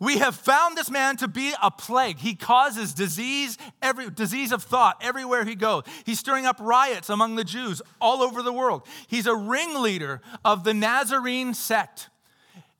We 0.00 0.18
have 0.18 0.34
found 0.34 0.76
this 0.76 0.90
man 0.90 1.16
to 1.18 1.28
be 1.28 1.52
a 1.62 1.70
plague. 1.70 2.18
He 2.18 2.34
causes 2.34 2.92
disease, 2.92 3.56
every 3.80 4.10
disease 4.10 4.52
of 4.52 4.62
thought 4.62 4.96
everywhere 5.00 5.44
he 5.44 5.54
goes. 5.54 5.84
He's 6.04 6.18
stirring 6.18 6.46
up 6.46 6.58
riots 6.60 7.08
among 7.08 7.36
the 7.36 7.44
Jews 7.44 7.80
all 8.00 8.22
over 8.22 8.42
the 8.42 8.52
world. 8.52 8.86
He's 9.06 9.26
a 9.26 9.34
ringleader 9.34 10.20
of 10.44 10.64
the 10.64 10.74
Nazarene 10.74 11.54
sect. 11.54 12.08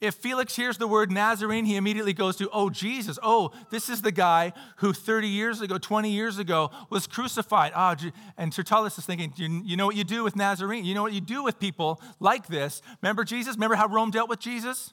If 0.02 0.16
Felix 0.16 0.56
hears 0.56 0.78
the 0.78 0.88
word 0.88 1.12
Nazarene, 1.12 1.64
he 1.64 1.76
immediately 1.76 2.12
goes 2.12 2.34
to, 2.38 2.50
oh, 2.52 2.70
Jesus. 2.70 3.20
Oh, 3.22 3.52
this 3.70 3.88
is 3.88 4.02
the 4.02 4.10
guy 4.10 4.52
who 4.78 4.92
30 4.92 5.28
years 5.28 5.60
ago, 5.60 5.78
20 5.78 6.10
years 6.10 6.38
ago 6.38 6.72
was 6.90 7.06
crucified. 7.06 7.70
Ah, 7.76 7.94
and 8.36 8.52
Tertullus 8.52 8.98
is 8.98 9.06
thinking, 9.06 9.32
you 9.36 9.76
know 9.76 9.86
what 9.86 9.94
you 9.94 10.02
do 10.02 10.24
with 10.24 10.34
Nazarene? 10.34 10.84
You 10.84 10.96
know 10.96 11.02
what 11.02 11.12
you 11.12 11.20
do 11.20 11.44
with 11.44 11.60
people 11.60 12.02
like 12.18 12.48
this? 12.48 12.82
Remember 13.00 13.22
Jesus? 13.22 13.54
Remember 13.54 13.76
how 13.76 13.86
Rome 13.86 14.10
dealt 14.10 14.28
with 14.28 14.40
Jesus? 14.40 14.92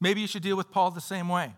Maybe 0.00 0.22
you 0.22 0.26
should 0.26 0.42
deal 0.42 0.56
with 0.56 0.70
Paul 0.70 0.90
the 0.90 1.02
same 1.02 1.28
way. 1.28 1.52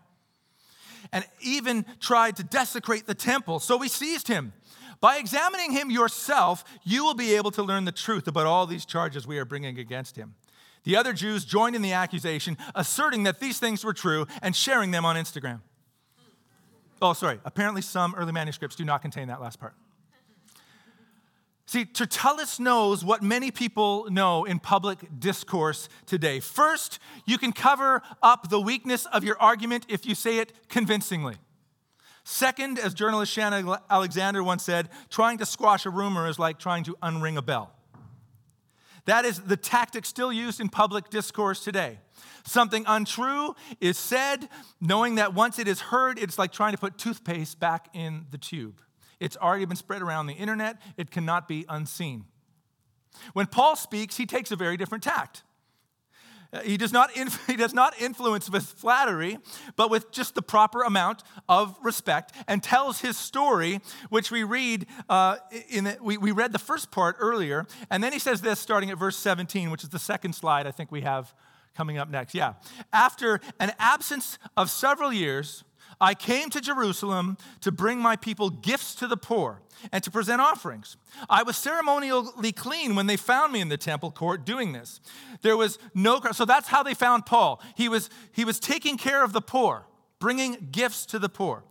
And 1.12 1.24
even 1.40 1.86
tried 2.00 2.34
to 2.38 2.42
desecrate 2.42 3.06
the 3.06 3.14
temple. 3.14 3.60
So 3.60 3.76
we 3.76 3.86
seized 3.86 4.26
him. 4.26 4.52
By 5.00 5.18
examining 5.18 5.70
him 5.70 5.88
yourself, 5.92 6.64
you 6.82 7.04
will 7.04 7.14
be 7.14 7.36
able 7.36 7.52
to 7.52 7.62
learn 7.62 7.84
the 7.84 7.92
truth 7.92 8.26
about 8.26 8.46
all 8.46 8.66
these 8.66 8.84
charges 8.84 9.24
we 9.24 9.38
are 9.38 9.44
bringing 9.44 9.78
against 9.78 10.16
him. 10.16 10.34
The 10.88 10.96
other 10.96 11.12
Jews 11.12 11.44
joined 11.44 11.76
in 11.76 11.82
the 11.82 11.92
accusation, 11.92 12.56
asserting 12.74 13.24
that 13.24 13.40
these 13.40 13.58
things 13.58 13.84
were 13.84 13.92
true 13.92 14.26
and 14.40 14.56
sharing 14.56 14.90
them 14.90 15.04
on 15.04 15.16
Instagram. 15.16 15.60
Oh, 17.02 17.12
sorry. 17.12 17.40
Apparently, 17.44 17.82
some 17.82 18.14
early 18.14 18.32
manuscripts 18.32 18.74
do 18.74 18.86
not 18.86 19.02
contain 19.02 19.28
that 19.28 19.38
last 19.38 19.60
part. 19.60 19.74
See, 21.66 21.84
Tertullus 21.84 22.58
knows 22.58 23.04
what 23.04 23.22
many 23.22 23.50
people 23.50 24.06
know 24.08 24.46
in 24.46 24.60
public 24.60 25.00
discourse 25.18 25.90
today. 26.06 26.40
First, 26.40 27.00
you 27.26 27.36
can 27.36 27.52
cover 27.52 28.00
up 28.22 28.48
the 28.48 28.58
weakness 28.58 29.04
of 29.04 29.22
your 29.22 29.36
argument 29.38 29.84
if 29.90 30.06
you 30.06 30.14
say 30.14 30.38
it 30.38 30.54
convincingly. 30.70 31.34
Second, 32.24 32.78
as 32.78 32.94
journalist 32.94 33.30
Shannon 33.30 33.76
Alexander 33.90 34.42
once 34.42 34.64
said, 34.64 34.88
trying 35.10 35.36
to 35.36 35.44
squash 35.44 35.84
a 35.84 35.90
rumor 35.90 36.26
is 36.30 36.38
like 36.38 36.58
trying 36.58 36.84
to 36.84 36.96
unring 37.02 37.36
a 37.36 37.42
bell. 37.42 37.74
That 39.08 39.24
is 39.24 39.40
the 39.40 39.56
tactic 39.56 40.04
still 40.04 40.30
used 40.30 40.60
in 40.60 40.68
public 40.68 41.08
discourse 41.08 41.64
today. 41.64 42.00
Something 42.44 42.84
untrue 42.86 43.56
is 43.80 43.96
said, 43.96 44.50
knowing 44.82 45.14
that 45.14 45.32
once 45.32 45.58
it 45.58 45.66
is 45.66 45.80
heard, 45.80 46.18
it's 46.18 46.38
like 46.38 46.52
trying 46.52 46.72
to 46.72 46.78
put 46.78 46.98
toothpaste 46.98 47.58
back 47.58 47.88
in 47.94 48.26
the 48.30 48.36
tube. 48.36 48.82
It's 49.18 49.34
already 49.38 49.64
been 49.64 49.78
spread 49.78 50.02
around 50.02 50.26
the 50.26 50.34
internet, 50.34 50.76
it 50.98 51.10
cannot 51.10 51.48
be 51.48 51.64
unseen. 51.70 52.26
When 53.32 53.46
Paul 53.46 53.76
speaks, 53.76 54.18
he 54.18 54.26
takes 54.26 54.50
a 54.50 54.56
very 54.56 54.76
different 54.76 55.02
tact. 55.02 55.42
Uh, 56.52 56.60
he 56.60 56.76
does, 56.76 56.92
not 56.92 57.14
inf- 57.16 57.46
he 57.46 57.56
does 57.56 57.74
not 57.74 58.00
influence 58.00 58.48
with 58.48 58.64
flattery, 58.64 59.38
but 59.76 59.90
with 59.90 60.10
just 60.10 60.34
the 60.34 60.42
proper 60.42 60.82
amount 60.82 61.22
of 61.48 61.76
respect, 61.82 62.32
and 62.46 62.62
tells 62.62 63.00
his 63.00 63.16
story, 63.16 63.80
which 64.08 64.30
we 64.30 64.44
read 64.44 64.86
uh, 65.08 65.36
in 65.68 65.84
the, 65.84 65.98
we, 66.00 66.16
we 66.16 66.32
read 66.32 66.52
the 66.52 66.58
first 66.58 66.90
part 66.90 67.16
earlier, 67.18 67.66
and 67.90 68.02
then 68.02 68.12
he 68.12 68.18
says 68.18 68.40
this 68.40 68.58
starting 68.58 68.90
at 68.90 68.98
verse 68.98 69.16
17, 69.16 69.70
which 69.70 69.82
is 69.82 69.90
the 69.90 69.98
second 69.98 70.34
slide 70.34 70.66
I 70.66 70.70
think 70.70 70.90
we 70.90 71.02
have 71.02 71.34
coming 71.74 71.98
up 71.98 72.08
next. 72.08 72.34
Yeah. 72.34 72.54
After 72.92 73.40
an 73.60 73.72
absence 73.78 74.38
of 74.56 74.68
several 74.68 75.12
years, 75.12 75.62
I 76.00 76.14
came 76.14 76.50
to 76.50 76.60
Jerusalem 76.60 77.36
to 77.60 77.72
bring 77.72 77.98
my 77.98 78.16
people 78.16 78.50
gifts 78.50 78.94
to 78.96 79.06
the 79.06 79.16
poor 79.16 79.60
and 79.92 80.02
to 80.04 80.10
present 80.10 80.40
offerings. 80.40 80.96
I 81.28 81.42
was 81.42 81.56
ceremonially 81.56 82.52
clean 82.52 82.94
when 82.94 83.06
they 83.06 83.16
found 83.16 83.52
me 83.52 83.60
in 83.60 83.68
the 83.68 83.76
temple 83.76 84.10
court 84.10 84.44
doing 84.44 84.72
this. 84.72 85.00
There 85.42 85.56
was 85.56 85.78
no 85.94 86.20
so 86.32 86.44
that's 86.44 86.68
how 86.68 86.82
they 86.82 86.94
found 86.94 87.26
Paul. 87.26 87.60
He 87.76 87.88
was 87.88 88.10
he 88.32 88.44
was 88.44 88.60
taking 88.60 88.96
care 88.96 89.24
of 89.24 89.32
the 89.32 89.40
poor, 89.40 89.86
bringing 90.18 90.68
gifts 90.70 91.06
to 91.06 91.18
the 91.18 91.28
poor. 91.28 91.64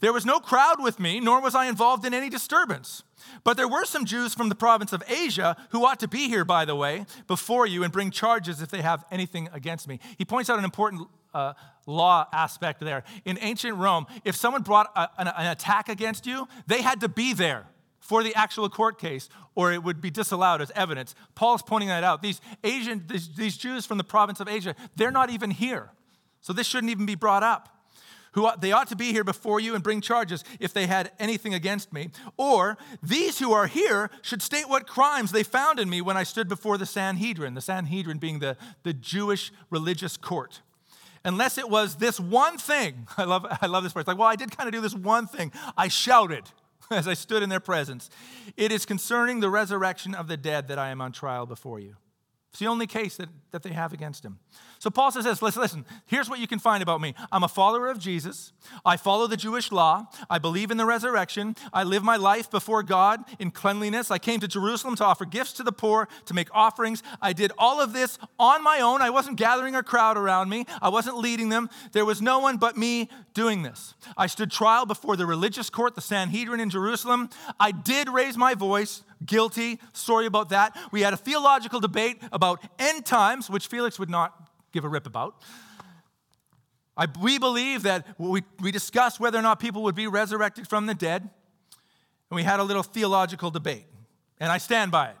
There 0.00 0.12
was 0.12 0.26
no 0.26 0.40
crowd 0.40 0.82
with 0.82 0.98
me, 0.98 1.20
nor 1.20 1.40
was 1.40 1.54
I 1.54 1.66
involved 1.66 2.04
in 2.04 2.12
any 2.12 2.28
disturbance. 2.28 3.04
But 3.44 3.56
there 3.56 3.68
were 3.68 3.84
some 3.84 4.04
Jews 4.04 4.34
from 4.34 4.48
the 4.48 4.56
province 4.56 4.92
of 4.92 5.00
Asia 5.08 5.56
who 5.70 5.86
ought 5.86 6.00
to 6.00 6.08
be 6.08 6.26
here, 6.26 6.44
by 6.44 6.64
the 6.64 6.74
way, 6.74 7.06
before 7.28 7.68
you 7.68 7.84
and 7.84 7.92
bring 7.92 8.10
charges 8.10 8.60
if 8.60 8.68
they 8.68 8.82
have 8.82 9.04
anything 9.12 9.48
against 9.52 9.86
me. 9.86 10.00
He 10.18 10.24
points 10.24 10.50
out 10.50 10.58
an 10.58 10.64
important 10.64 11.06
uh, 11.34 11.54
law 11.86 12.26
aspect 12.32 12.80
there. 12.80 13.04
In 13.24 13.38
ancient 13.40 13.76
Rome, 13.76 14.06
if 14.24 14.36
someone 14.36 14.62
brought 14.62 14.90
a, 14.96 15.08
an, 15.18 15.28
an 15.28 15.46
attack 15.46 15.88
against 15.88 16.26
you, 16.26 16.48
they 16.66 16.82
had 16.82 17.00
to 17.00 17.08
be 17.08 17.32
there 17.32 17.66
for 18.02 18.22
the 18.22 18.34
actual 18.34 18.68
court 18.68 18.98
case, 18.98 19.28
or 19.54 19.72
it 19.72 19.82
would 19.82 20.00
be 20.00 20.10
disallowed 20.10 20.60
as 20.60 20.72
evidence. 20.74 21.14
Paul's 21.34 21.62
pointing 21.62 21.88
that 21.88 22.02
out. 22.02 22.20
These 22.20 22.40
Asian, 22.64 23.04
these, 23.06 23.34
these 23.34 23.56
Jews 23.56 23.86
from 23.86 23.96
the 23.98 24.04
province 24.04 24.40
of 24.40 24.48
Asia, 24.48 24.74
they're 24.96 25.12
not 25.12 25.30
even 25.30 25.50
here. 25.50 25.90
So 26.40 26.52
this 26.52 26.66
shouldn't 26.66 26.90
even 26.90 27.06
be 27.06 27.14
brought 27.14 27.42
up. 27.42 27.68
Who 28.32 28.48
they 28.58 28.72
ought 28.72 28.88
to 28.88 28.96
be 28.96 29.12
here 29.12 29.24
before 29.24 29.60
you 29.60 29.74
and 29.74 29.84
bring 29.84 30.00
charges 30.00 30.42
if 30.58 30.72
they 30.72 30.86
had 30.86 31.12
anything 31.18 31.52
against 31.52 31.92
me. 31.92 32.08
Or 32.38 32.78
these 33.02 33.38
who 33.38 33.52
are 33.52 33.66
here 33.66 34.10
should 34.22 34.40
state 34.40 34.68
what 34.70 34.86
crimes 34.86 35.32
they 35.32 35.42
found 35.42 35.78
in 35.78 35.90
me 35.90 36.00
when 36.00 36.16
I 36.16 36.22
stood 36.22 36.48
before 36.48 36.78
the 36.78 36.86
Sanhedrin, 36.86 37.52
the 37.52 37.60
Sanhedrin 37.60 38.16
being 38.16 38.38
the, 38.38 38.56
the 38.84 38.94
Jewish 38.94 39.52
religious 39.70 40.16
court 40.16 40.62
unless 41.24 41.58
it 41.58 41.68
was 41.68 41.96
this 41.96 42.18
one 42.18 42.58
thing. 42.58 43.06
I 43.16 43.24
love, 43.24 43.46
I 43.60 43.66
love 43.66 43.82
this 43.82 43.92
part. 43.92 44.02
It's 44.02 44.08
like, 44.08 44.18
well, 44.18 44.28
I 44.28 44.36
did 44.36 44.56
kind 44.56 44.68
of 44.68 44.72
do 44.72 44.80
this 44.80 44.94
one 44.94 45.26
thing. 45.26 45.52
I 45.76 45.88
shouted 45.88 46.44
as 46.90 47.08
I 47.08 47.14
stood 47.14 47.42
in 47.42 47.48
their 47.48 47.60
presence. 47.60 48.10
It 48.56 48.72
is 48.72 48.86
concerning 48.86 49.40
the 49.40 49.50
resurrection 49.50 50.14
of 50.14 50.28
the 50.28 50.36
dead 50.36 50.68
that 50.68 50.78
I 50.78 50.90
am 50.90 51.00
on 51.00 51.12
trial 51.12 51.46
before 51.46 51.80
you. 51.80 51.96
It's 52.52 52.58
the 52.58 52.66
only 52.66 52.86
case 52.86 53.16
that, 53.16 53.30
that 53.52 53.62
they 53.62 53.72
have 53.72 53.94
against 53.94 54.22
him. 54.22 54.38
So 54.78 54.90
Paul 54.90 55.10
says 55.10 55.24
this 55.24 55.40
listen, 55.40 55.62
listen, 55.62 55.86
here's 56.04 56.28
what 56.28 56.38
you 56.38 56.46
can 56.46 56.58
find 56.58 56.82
about 56.82 57.00
me. 57.00 57.14
I'm 57.32 57.42
a 57.42 57.48
follower 57.48 57.88
of 57.88 57.98
Jesus. 57.98 58.52
I 58.84 58.98
follow 58.98 59.26
the 59.26 59.38
Jewish 59.38 59.72
law. 59.72 60.04
I 60.28 60.38
believe 60.38 60.70
in 60.70 60.76
the 60.76 60.84
resurrection. 60.84 61.56
I 61.72 61.82
live 61.84 62.02
my 62.02 62.16
life 62.16 62.50
before 62.50 62.82
God 62.82 63.20
in 63.38 63.52
cleanliness. 63.52 64.10
I 64.10 64.18
came 64.18 64.38
to 64.40 64.48
Jerusalem 64.48 64.96
to 64.96 65.04
offer 65.04 65.24
gifts 65.24 65.54
to 65.54 65.62
the 65.62 65.72
poor, 65.72 66.08
to 66.26 66.34
make 66.34 66.48
offerings. 66.52 67.02
I 67.22 67.32
did 67.32 67.52
all 67.56 67.80
of 67.80 67.94
this 67.94 68.18
on 68.38 68.62
my 68.62 68.80
own. 68.80 69.00
I 69.00 69.08
wasn't 69.08 69.38
gathering 69.38 69.74
a 69.74 69.82
crowd 69.82 70.18
around 70.18 70.50
me, 70.50 70.66
I 70.82 70.90
wasn't 70.90 71.16
leading 71.16 71.48
them. 71.48 71.70
There 71.92 72.04
was 72.04 72.20
no 72.20 72.38
one 72.38 72.58
but 72.58 72.76
me 72.76 73.08
doing 73.32 73.62
this. 73.62 73.94
I 74.14 74.26
stood 74.26 74.50
trial 74.50 74.84
before 74.84 75.16
the 75.16 75.24
religious 75.24 75.70
court, 75.70 75.94
the 75.94 76.02
Sanhedrin 76.02 76.60
in 76.60 76.68
Jerusalem. 76.68 77.30
I 77.58 77.70
did 77.70 78.10
raise 78.10 78.36
my 78.36 78.52
voice 78.54 79.04
guilty. 79.26 79.80
Sorry 79.92 80.26
about 80.26 80.50
that. 80.50 80.76
We 80.90 81.02
had 81.02 81.12
a 81.12 81.16
theological 81.16 81.80
debate 81.80 82.20
about 82.32 82.62
end 82.78 83.04
times, 83.04 83.48
which 83.48 83.66
Felix 83.66 83.98
would 83.98 84.10
not 84.10 84.50
give 84.72 84.84
a 84.84 84.88
rip 84.88 85.06
about. 85.06 85.42
I, 86.96 87.06
we 87.20 87.38
believe 87.38 87.84
that 87.84 88.06
we, 88.18 88.42
we 88.60 88.70
discussed 88.70 89.18
whether 89.18 89.38
or 89.38 89.42
not 89.42 89.60
people 89.60 89.82
would 89.84 89.94
be 89.94 90.06
resurrected 90.06 90.68
from 90.68 90.86
the 90.86 90.94
dead, 90.94 91.22
and 91.22 92.36
we 92.36 92.42
had 92.42 92.60
a 92.60 92.64
little 92.64 92.82
theological 92.82 93.50
debate, 93.50 93.86
and 94.38 94.52
I 94.52 94.58
stand 94.58 94.90
by 94.90 95.08
it. 95.08 95.16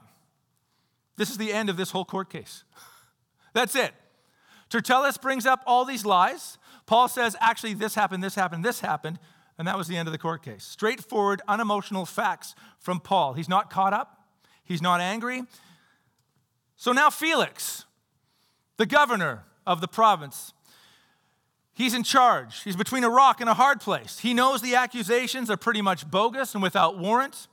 This 1.16 1.30
is 1.30 1.38
the 1.38 1.52
end 1.52 1.70
of 1.70 1.76
this 1.76 1.90
whole 1.90 2.04
court 2.04 2.30
case. 2.30 2.64
That's 3.54 3.74
it. 3.74 3.92
Tertullus 4.70 5.18
brings 5.18 5.44
up 5.44 5.62
all 5.66 5.84
these 5.84 6.04
lies. 6.04 6.58
Paul 6.86 7.08
says, 7.08 7.36
actually, 7.40 7.74
this 7.74 7.94
happened, 7.94 8.24
this 8.24 8.34
happened, 8.34 8.64
this 8.64 8.80
happened, 8.80 9.18
and 9.58 9.68
that 9.68 9.76
was 9.76 9.88
the 9.88 9.96
end 9.96 10.08
of 10.08 10.12
the 10.12 10.18
court 10.18 10.42
case. 10.42 10.64
Straightforward, 10.64 11.42
unemotional 11.46 12.06
facts 12.06 12.54
from 12.78 13.00
Paul. 13.00 13.34
He's 13.34 13.48
not 13.48 13.70
caught 13.70 13.92
up, 13.92 14.26
he's 14.64 14.82
not 14.82 15.00
angry. 15.00 15.42
So 16.76 16.92
now, 16.92 17.10
Felix 17.10 17.84
the 18.76 18.86
governor 18.86 19.44
of 19.64 19.80
the 19.80 19.86
province. 19.86 20.52
He's 21.72 21.94
in 21.94 22.02
charge. 22.02 22.62
He's 22.64 22.74
between 22.74 23.04
a 23.04 23.08
rock 23.08 23.40
and 23.40 23.48
a 23.48 23.54
hard 23.54 23.80
place. 23.80 24.18
He 24.18 24.34
knows 24.34 24.60
the 24.60 24.74
accusations 24.74 25.50
are 25.50 25.56
pretty 25.56 25.80
much 25.80 26.10
bogus 26.10 26.54
and 26.54 26.62
without 26.62 26.98
warrant. 26.98 27.46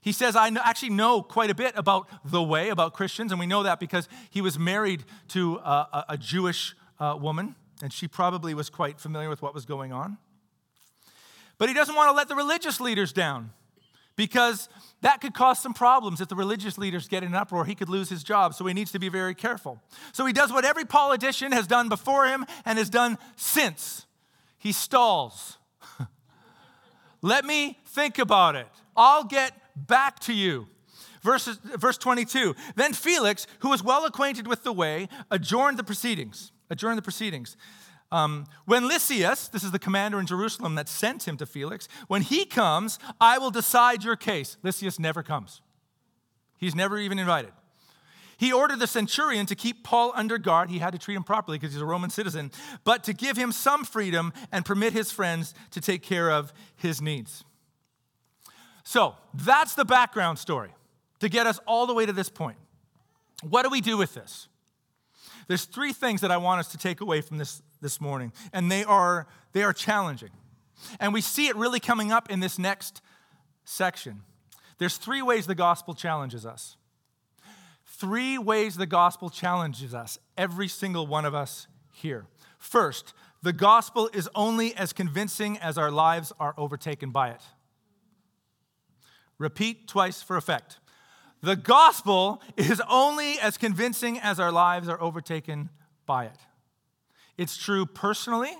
He 0.00 0.12
says, 0.12 0.36
I 0.36 0.48
actually 0.62 0.90
know 0.90 1.22
quite 1.22 1.50
a 1.50 1.54
bit 1.54 1.74
about 1.76 2.08
the 2.24 2.42
way, 2.42 2.68
about 2.68 2.94
Christians, 2.94 3.32
and 3.32 3.40
we 3.40 3.46
know 3.46 3.64
that 3.64 3.80
because 3.80 4.08
he 4.30 4.40
was 4.40 4.58
married 4.58 5.02
to 5.28 5.56
a, 5.56 6.04
a 6.10 6.16
Jewish 6.16 6.76
uh, 7.00 7.18
woman, 7.20 7.56
and 7.82 7.92
she 7.92 8.06
probably 8.06 8.54
was 8.54 8.70
quite 8.70 9.00
familiar 9.00 9.28
with 9.28 9.42
what 9.42 9.52
was 9.52 9.64
going 9.64 9.92
on. 9.92 10.18
But 11.58 11.68
he 11.68 11.74
doesn't 11.74 11.94
want 11.94 12.10
to 12.10 12.16
let 12.16 12.28
the 12.28 12.34
religious 12.34 12.80
leaders 12.80 13.12
down 13.12 13.50
because 14.16 14.68
that 15.02 15.20
could 15.20 15.34
cause 15.34 15.58
some 15.58 15.74
problems 15.74 16.20
if 16.20 16.28
the 16.28 16.34
religious 16.34 16.78
leaders 16.78 17.06
get 17.06 17.22
in 17.22 17.30
an 17.30 17.34
uproar. 17.34 17.64
He 17.64 17.74
could 17.74 17.88
lose 17.88 18.08
his 18.08 18.24
job, 18.24 18.54
so 18.54 18.66
he 18.66 18.74
needs 18.74 18.92
to 18.92 18.98
be 18.98 19.08
very 19.08 19.34
careful. 19.34 19.80
So 20.12 20.26
he 20.26 20.32
does 20.32 20.52
what 20.52 20.64
every 20.64 20.84
politician 20.84 21.52
has 21.52 21.66
done 21.66 21.88
before 21.88 22.26
him 22.26 22.46
and 22.64 22.78
has 22.78 22.90
done 22.90 23.18
since 23.36 24.06
he 24.58 24.72
stalls. 24.72 25.58
Let 27.22 27.44
me 27.44 27.78
think 27.86 28.18
about 28.18 28.56
it. 28.56 28.66
I'll 28.96 29.24
get 29.24 29.52
back 29.76 30.18
to 30.20 30.32
you. 30.32 30.68
Verse, 31.22 31.46
verse 31.46 31.98
22 31.98 32.54
Then 32.74 32.92
Felix, 32.92 33.46
who 33.60 33.68
was 33.70 33.82
well 33.82 34.04
acquainted 34.06 34.46
with 34.46 34.62
the 34.62 34.72
way, 34.72 35.08
adjourned 35.30 35.78
the 35.78 35.84
proceedings. 35.84 36.52
Adjourned 36.70 36.98
the 36.98 37.02
proceedings. 37.02 37.56
Um, 38.12 38.46
when 38.66 38.86
Lysias, 38.86 39.48
this 39.48 39.64
is 39.64 39.72
the 39.72 39.78
commander 39.78 40.20
in 40.20 40.26
Jerusalem 40.26 40.76
that 40.76 40.88
sent 40.88 41.26
him 41.26 41.36
to 41.38 41.46
Felix, 41.46 41.88
when 42.06 42.22
he 42.22 42.44
comes, 42.44 42.98
I 43.20 43.38
will 43.38 43.50
decide 43.50 44.04
your 44.04 44.16
case. 44.16 44.56
Lysias 44.62 44.98
never 44.98 45.22
comes, 45.22 45.60
he's 46.56 46.74
never 46.74 46.98
even 46.98 47.18
invited. 47.18 47.52
He 48.38 48.52
ordered 48.52 48.80
the 48.80 48.86
centurion 48.86 49.46
to 49.46 49.54
keep 49.54 49.82
Paul 49.82 50.12
under 50.14 50.36
guard. 50.36 50.68
He 50.68 50.78
had 50.78 50.92
to 50.92 50.98
treat 50.98 51.14
him 51.14 51.24
properly 51.24 51.58
because 51.58 51.72
he's 51.72 51.80
a 51.80 51.86
Roman 51.86 52.10
citizen, 52.10 52.52
but 52.84 53.02
to 53.04 53.14
give 53.14 53.36
him 53.38 53.50
some 53.50 53.82
freedom 53.82 54.32
and 54.52 54.62
permit 54.62 54.92
his 54.92 55.10
friends 55.10 55.54
to 55.70 55.80
take 55.80 56.02
care 56.02 56.30
of 56.30 56.52
his 56.76 57.00
needs. 57.00 57.44
So 58.84 59.14
that's 59.32 59.74
the 59.74 59.86
background 59.86 60.38
story 60.38 60.70
to 61.20 61.30
get 61.30 61.46
us 61.46 61.58
all 61.66 61.86
the 61.86 61.94
way 61.94 62.04
to 62.04 62.12
this 62.12 62.28
point. 62.28 62.58
What 63.42 63.62
do 63.62 63.70
we 63.70 63.80
do 63.80 63.96
with 63.96 64.12
this? 64.12 64.48
There's 65.48 65.64
three 65.64 65.92
things 65.92 66.20
that 66.20 66.30
I 66.30 66.36
want 66.36 66.60
us 66.60 66.68
to 66.68 66.78
take 66.78 67.00
away 67.00 67.22
from 67.22 67.38
this 67.38 67.62
this 67.80 68.00
morning, 68.00 68.32
and 68.52 68.70
they 68.70 68.84
are, 68.84 69.26
they 69.52 69.62
are 69.62 69.72
challenging. 69.72 70.30
And 71.00 71.12
we 71.12 71.20
see 71.20 71.48
it 71.48 71.56
really 71.56 71.80
coming 71.80 72.12
up 72.12 72.30
in 72.30 72.40
this 72.40 72.58
next 72.58 73.00
section. 73.64 74.22
There's 74.78 74.96
three 74.96 75.22
ways 75.22 75.46
the 75.46 75.54
gospel 75.54 75.94
challenges 75.94 76.44
us. 76.44 76.76
Three 77.84 78.36
ways 78.36 78.76
the 78.76 78.86
gospel 78.86 79.30
challenges 79.30 79.94
us, 79.94 80.18
every 80.36 80.68
single 80.68 81.06
one 81.06 81.24
of 81.24 81.34
us 81.34 81.66
here. 81.92 82.26
First, 82.58 83.14
the 83.42 83.52
gospel 83.52 84.10
is 84.12 84.28
only 84.34 84.74
as 84.74 84.92
convincing 84.92 85.56
as 85.58 85.78
our 85.78 85.90
lives 85.90 86.32
are 86.38 86.54
overtaken 86.58 87.10
by 87.10 87.30
it. 87.30 87.40
Repeat 89.38 89.88
twice 89.88 90.22
for 90.22 90.36
effect. 90.36 90.78
The 91.42 91.56
gospel 91.56 92.42
is 92.56 92.82
only 92.88 93.38
as 93.38 93.56
convincing 93.56 94.18
as 94.18 94.40
our 94.40 94.50
lives 94.50 94.88
are 94.88 95.00
overtaken 95.00 95.70
by 96.06 96.26
it. 96.26 96.38
It's 97.38 97.56
true 97.56 97.86
personally, 97.86 98.52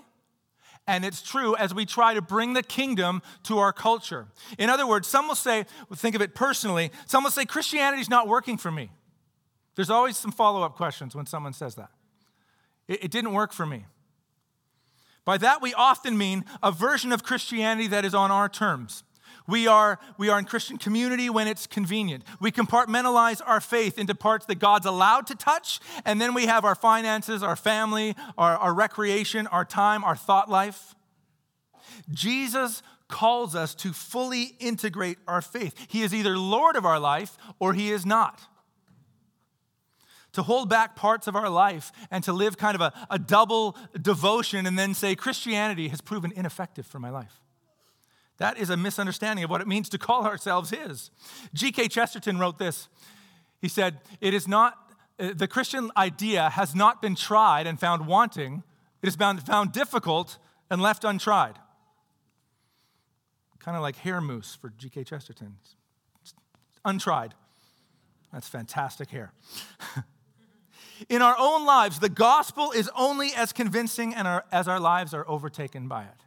and 0.87 1.03
it's 1.03 1.21
true 1.21 1.55
as 1.55 1.73
we 1.73 1.85
try 1.85 2.13
to 2.13 2.21
bring 2.21 2.53
the 2.53 2.63
kingdom 2.63 3.21
to 3.43 3.57
our 3.57 3.73
culture. 3.73 4.27
In 4.57 4.69
other 4.69 4.87
words, 4.87 5.07
some 5.07 5.27
will 5.27 5.35
say, 5.35 5.65
think 5.95 6.15
of 6.15 6.21
it 6.21 6.35
personally, 6.35 6.91
some 7.05 7.23
will 7.23 7.31
say, 7.31 7.45
Christianity's 7.45 8.09
not 8.09 8.27
working 8.27 8.57
for 8.57 8.71
me. 8.71 8.91
There's 9.75 9.89
always 9.89 10.17
some 10.17 10.31
follow 10.31 10.63
up 10.63 10.75
questions 10.75 11.15
when 11.15 11.25
someone 11.25 11.53
says 11.53 11.75
that. 11.75 11.89
It, 12.87 13.05
it 13.05 13.11
didn't 13.11 13.33
work 13.33 13.51
for 13.51 13.65
me. 13.65 13.85
By 15.25 15.37
that, 15.39 15.61
we 15.61 15.73
often 15.73 16.17
mean 16.17 16.45
a 16.63 16.71
version 16.71 17.11
of 17.11 17.21
Christianity 17.21 17.87
that 17.87 18.05
is 18.05 18.15
on 18.15 18.31
our 18.31 18.47
terms. 18.47 19.03
We 19.47 19.65
are, 19.65 19.97
we 20.17 20.27
are 20.29 20.37
in 20.37 20.45
Christian 20.45 20.77
community 20.77 21.29
when 21.29 21.47
it's 21.47 21.67
convenient. 21.67 22.25
We 22.41 22.51
compartmentalize 22.51 23.41
our 23.45 23.61
faith 23.61 23.97
into 23.97 24.13
parts 24.13 24.45
that 24.47 24.55
God's 24.59 24.85
allowed 24.85 25.25
to 25.27 25.35
touch, 25.35 25.79
and 26.03 26.19
then 26.19 26.33
we 26.33 26.47
have 26.47 26.65
our 26.65 26.75
finances, 26.75 27.41
our 27.41 27.55
family, 27.55 28.13
our, 28.37 28.57
our 28.57 28.73
recreation, 28.73 29.47
our 29.47 29.63
time, 29.63 30.03
our 30.03 30.17
thought 30.17 30.49
life. 30.49 30.95
Jesus 32.11 32.83
calls 33.07 33.55
us 33.55 33.73
to 33.75 33.93
fully 33.93 34.55
integrate 34.59 35.17
our 35.27 35.41
faith. 35.41 35.73
He 35.87 36.01
is 36.01 36.13
either 36.13 36.37
Lord 36.37 36.75
of 36.75 36.85
our 36.85 36.99
life 36.99 37.37
or 37.57 37.73
he 37.73 37.89
is 37.91 38.05
not. 38.05 38.41
To 40.33 40.43
hold 40.43 40.69
back 40.69 40.95
parts 40.95 41.25
of 41.25 41.35
our 41.35 41.49
life 41.49 41.91
and 42.11 42.21
to 42.25 42.33
live 42.33 42.57
kind 42.57 42.75
of 42.75 42.81
a, 42.81 42.93
a 43.09 43.17
double 43.17 43.77
devotion 43.99 44.65
and 44.65 44.77
then 44.77 44.93
say, 44.93 45.15
Christianity 45.15 45.87
has 45.87 46.01
proven 46.01 46.33
ineffective 46.35 46.85
for 46.85 46.99
my 46.99 47.09
life. 47.09 47.41
That 48.37 48.57
is 48.57 48.69
a 48.69 48.77
misunderstanding 48.77 49.43
of 49.43 49.49
what 49.49 49.61
it 49.61 49.67
means 49.67 49.89
to 49.89 49.97
call 49.97 50.25
ourselves 50.25 50.69
His. 50.69 51.09
G.K. 51.53 51.87
Chesterton 51.87 52.37
wrote 52.37 52.59
this. 52.59 52.87
He 53.59 53.67
said, 53.67 53.99
It 54.21 54.33
is 54.33 54.47
not, 54.47 54.77
uh, 55.19 55.31
the 55.35 55.47
Christian 55.47 55.91
idea 55.97 56.49
has 56.51 56.75
not 56.75 57.01
been 57.01 57.15
tried 57.15 57.65
and 57.65 57.79
found 57.79 58.05
wanting, 58.05 58.63
it 59.01 59.17
been 59.17 59.37
found 59.37 59.71
difficult 59.71 60.37
and 60.69 60.81
left 60.81 61.03
untried. 61.03 61.55
Kind 63.59 63.75
of 63.75 63.83
like 63.83 63.97
hair 63.97 64.21
mousse 64.21 64.55
for 64.55 64.71
G.K. 64.77 65.03
Chesterton. 65.03 65.57
It's 66.21 66.33
untried. 66.85 67.33
That's 68.31 68.47
fantastic 68.47 69.09
hair. 69.09 69.33
In 71.09 71.21
our 71.21 71.35
own 71.37 71.65
lives, 71.65 71.99
the 71.99 72.09
gospel 72.09 72.71
is 72.71 72.89
only 72.95 73.31
as 73.35 73.51
convincing 73.53 74.15
as 74.15 74.67
our 74.67 74.79
lives 74.79 75.13
are 75.13 75.27
overtaken 75.27 75.87
by 75.87 76.03
it 76.03 76.26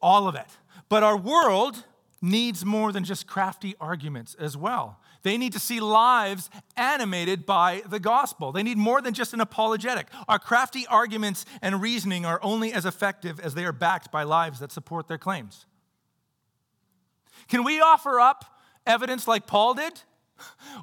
all 0.00 0.28
of 0.28 0.34
it. 0.34 0.46
But 0.88 1.02
our 1.02 1.16
world 1.16 1.84
needs 2.22 2.64
more 2.64 2.92
than 2.92 3.04
just 3.04 3.26
crafty 3.26 3.74
arguments 3.80 4.34
as 4.38 4.56
well. 4.56 4.98
They 5.22 5.36
need 5.36 5.52
to 5.52 5.58
see 5.58 5.80
lives 5.80 6.48
animated 6.76 7.44
by 7.44 7.82
the 7.86 8.00
gospel. 8.00 8.52
They 8.52 8.62
need 8.62 8.78
more 8.78 9.02
than 9.02 9.12
just 9.12 9.34
an 9.34 9.40
apologetic. 9.40 10.06
Our 10.28 10.38
crafty 10.38 10.86
arguments 10.86 11.44
and 11.60 11.80
reasoning 11.80 12.24
are 12.24 12.40
only 12.42 12.72
as 12.72 12.86
effective 12.86 13.38
as 13.40 13.54
they 13.54 13.64
are 13.64 13.72
backed 13.72 14.10
by 14.10 14.22
lives 14.22 14.60
that 14.60 14.72
support 14.72 15.08
their 15.08 15.18
claims. 15.18 15.66
Can 17.48 17.64
we 17.64 17.80
offer 17.80 18.18
up 18.18 18.44
evidence 18.86 19.28
like 19.28 19.46
Paul 19.46 19.74
did? 19.74 20.00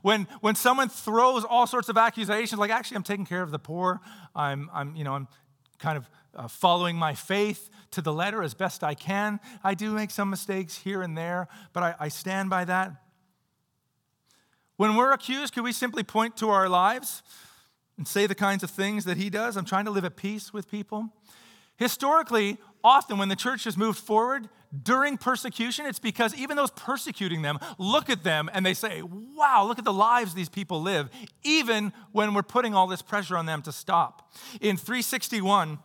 When, 0.03 0.27
when 0.41 0.53
someone 0.53 0.87
throws 0.87 1.43
all 1.43 1.65
sorts 1.65 1.89
of 1.89 1.97
accusations, 1.97 2.59
like, 2.59 2.69
actually, 2.69 2.97
I'm 2.97 3.03
taking 3.03 3.25
care 3.25 3.41
of 3.41 3.49
the 3.49 3.57
poor, 3.57 4.01
I'm, 4.35 4.69
I'm, 4.71 4.95
you 4.95 5.03
know, 5.03 5.13
I'm 5.13 5.27
kind 5.79 5.97
of 5.97 6.07
uh, 6.37 6.47
following 6.47 6.95
my 6.95 7.13
faith, 7.13 7.69
to 7.91 8.01
the 8.01 8.13
letter 8.13 8.43
as 8.43 8.53
best 8.53 8.83
I 8.83 8.93
can. 8.93 9.39
I 9.63 9.73
do 9.73 9.91
make 9.91 10.11
some 10.11 10.29
mistakes 10.29 10.77
here 10.77 11.01
and 11.01 11.17
there, 11.17 11.47
but 11.73 11.83
I, 11.83 11.95
I 11.99 12.07
stand 12.09 12.49
by 12.49 12.65
that. 12.65 12.91
When 14.75 14.95
we're 14.95 15.11
accused, 15.11 15.53
could 15.53 15.63
we 15.63 15.73
simply 15.73 16.03
point 16.03 16.37
to 16.37 16.49
our 16.49 16.69
lives 16.69 17.23
and 17.97 18.07
say 18.07 18.27
the 18.27 18.35
kinds 18.35 18.63
of 18.63 18.69
things 18.69 19.05
that 19.05 19.17
he 19.17 19.29
does? 19.29 19.57
I'm 19.57 19.65
trying 19.65 19.85
to 19.85 19.91
live 19.91 20.05
at 20.05 20.15
peace 20.15 20.53
with 20.53 20.69
people. 20.69 21.09
Historically, 21.77 22.57
often 22.83 23.17
when 23.17 23.29
the 23.29 23.35
church 23.35 23.63
has 23.65 23.77
moved 23.77 23.99
forward 23.99 24.49
during 24.83 25.17
persecution, 25.17 25.85
it's 25.85 25.99
because 25.99 26.35
even 26.35 26.57
those 26.57 26.71
persecuting 26.71 27.41
them 27.41 27.57
look 27.77 28.09
at 28.09 28.23
them 28.23 28.49
and 28.53 28.65
they 28.65 28.73
say, 28.73 29.01
Wow, 29.01 29.65
look 29.67 29.79
at 29.79 29.85
the 29.85 29.93
lives 29.93 30.33
these 30.33 30.49
people 30.49 30.81
live, 30.81 31.09
even 31.43 31.93
when 32.11 32.33
we're 32.33 32.43
putting 32.43 32.73
all 32.73 32.87
this 32.87 33.01
pressure 33.01 33.37
on 33.37 33.45
them 33.45 33.61
to 33.61 33.71
stop. 33.71 34.31
In 34.59 34.75
361, 34.75 35.79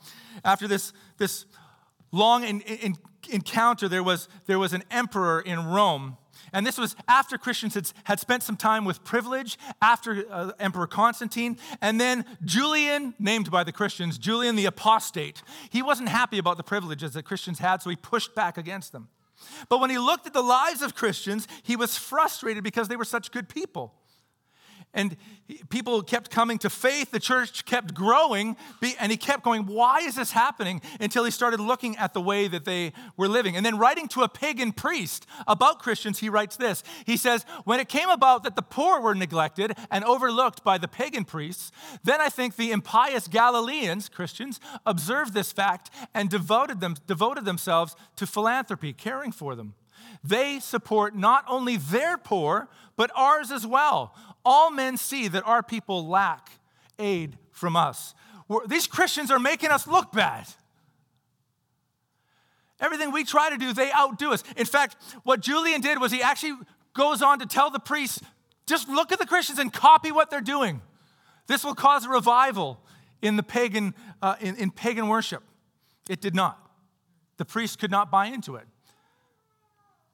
after 0.44 0.66
this, 0.66 0.92
this 1.18 1.46
long 2.10 2.44
in, 2.44 2.60
in, 2.62 2.96
encounter, 3.30 3.88
there 3.88 4.02
was, 4.02 4.28
there 4.46 4.58
was 4.58 4.72
an 4.72 4.82
emperor 4.90 5.40
in 5.40 5.64
Rome. 5.66 6.16
And 6.52 6.66
this 6.66 6.78
was 6.78 6.96
after 7.08 7.38
Christians 7.38 7.74
had, 7.74 7.90
had 8.04 8.20
spent 8.20 8.42
some 8.42 8.56
time 8.56 8.84
with 8.84 9.04
privilege, 9.04 9.58
after 9.80 10.24
uh, 10.30 10.52
Emperor 10.58 10.86
Constantine, 10.86 11.58
and 11.80 12.00
then 12.00 12.24
Julian, 12.44 13.14
named 13.18 13.50
by 13.50 13.64
the 13.64 13.72
Christians, 13.72 14.18
Julian 14.18 14.56
the 14.56 14.66
Apostate. 14.66 15.42
He 15.70 15.82
wasn't 15.82 16.08
happy 16.08 16.38
about 16.38 16.56
the 16.56 16.62
privileges 16.62 17.12
that 17.12 17.24
Christians 17.24 17.58
had, 17.58 17.82
so 17.82 17.90
he 17.90 17.96
pushed 17.96 18.34
back 18.34 18.58
against 18.58 18.92
them. 18.92 19.08
But 19.68 19.80
when 19.80 19.90
he 19.90 19.98
looked 19.98 20.26
at 20.26 20.32
the 20.32 20.42
lives 20.42 20.82
of 20.82 20.94
Christians, 20.94 21.48
he 21.62 21.76
was 21.76 21.96
frustrated 21.96 22.62
because 22.62 22.88
they 22.88 22.96
were 22.96 23.04
such 23.04 23.32
good 23.32 23.48
people. 23.48 23.94
And 24.94 25.16
people 25.70 26.02
kept 26.02 26.30
coming 26.30 26.58
to 26.58 26.70
faith. 26.70 27.10
The 27.10 27.20
church 27.20 27.64
kept 27.64 27.94
growing. 27.94 28.56
And 29.00 29.10
he 29.10 29.16
kept 29.16 29.42
going, 29.42 29.66
Why 29.66 30.00
is 30.00 30.16
this 30.16 30.32
happening? 30.32 30.82
Until 31.00 31.24
he 31.24 31.30
started 31.30 31.60
looking 31.60 31.96
at 31.96 32.12
the 32.12 32.20
way 32.20 32.48
that 32.48 32.64
they 32.64 32.92
were 33.16 33.28
living. 33.28 33.56
And 33.56 33.64
then, 33.64 33.78
writing 33.78 34.08
to 34.08 34.22
a 34.22 34.28
pagan 34.28 34.72
priest 34.72 35.26
about 35.46 35.78
Christians, 35.78 36.18
he 36.18 36.28
writes 36.28 36.56
this 36.56 36.82
He 37.06 37.16
says, 37.16 37.44
When 37.64 37.80
it 37.80 37.88
came 37.88 38.10
about 38.10 38.42
that 38.44 38.56
the 38.56 38.62
poor 38.62 39.00
were 39.00 39.14
neglected 39.14 39.76
and 39.90 40.04
overlooked 40.04 40.62
by 40.62 40.78
the 40.78 40.88
pagan 40.88 41.24
priests, 41.24 41.72
then 42.04 42.20
I 42.20 42.28
think 42.28 42.56
the 42.56 42.70
impious 42.70 43.28
Galileans, 43.28 44.08
Christians, 44.08 44.60
observed 44.84 45.32
this 45.32 45.52
fact 45.52 45.90
and 46.14 46.28
devoted, 46.28 46.80
them, 46.80 46.96
devoted 47.06 47.44
themselves 47.44 47.96
to 48.16 48.26
philanthropy, 48.26 48.92
caring 48.92 49.32
for 49.32 49.54
them. 49.54 49.74
They 50.22 50.60
support 50.60 51.16
not 51.16 51.44
only 51.48 51.76
their 51.76 52.16
poor, 52.16 52.68
but 52.96 53.10
ours 53.16 53.50
as 53.50 53.66
well 53.66 54.14
all 54.44 54.70
men 54.70 54.96
see 54.96 55.28
that 55.28 55.46
our 55.46 55.62
people 55.62 56.06
lack 56.06 56.50
aid 56.98 57.38
from 57.50 57.76
us. 57.76 58.14
We're, 58.48 58.66
these 58.66 58.86
Christians 58.86 59.30
are 59.30 59.38
making 59.38 59.70
us 59.70 59.86
look 59.86 60.12
bad. 60.12 60.46
Everything 62.80 63.12
we 63.12 63.24
try 63.24 63.50
to 63.50 63.56
do, 63.56 63.72
they 63.72 63.92
outdo 63.92 64.32
us. 64.32 64.42
In 64.56 64.66
fact, 64.66 64.96
what 65.22 65.40
Julian 65.40 65.80
did 65.80 66.00
was 66.00 66.10
he 66.10 66.20
actually 66.20 66.54
goes 66.94 67.22
on 67.22 67.38
to 67.38 67.46
tell 67.46 67.70
the 67.70 67.78
priests 67.78 68.20
just 68.66 68.88
look 68.88 69.12
at 69.12 69.18
the 69.18 69.26
Christians 69.26 69.58
and 69.58 69.72
copy 69.72 70.12
what 70.12 70.30
they're 70.30 70.40
doing. 70.40 70.82
This 71.46 71.64
will 71.64 71.74
cause 71.74 72.06
a 72.06 72.08
revival 72.08 72.80
in 73.20 73.36
the 73.36 73.42
pagan 73.42 73.94
uh, 74.20 74.36
in, 74.40 74.56
in 74.56 74.70
pagan 74.70 75.08
worship. 75.08 75.42
It 76.08 76.20
did 76.20 76.34
not. 76.34 76.58
The 77.38 77.44
priests 77.44 77.76
could 77.76 77.90
not 77.90 78.10
buy 78.10 78.26
into 78.26 78.56
it. 78.56 78.66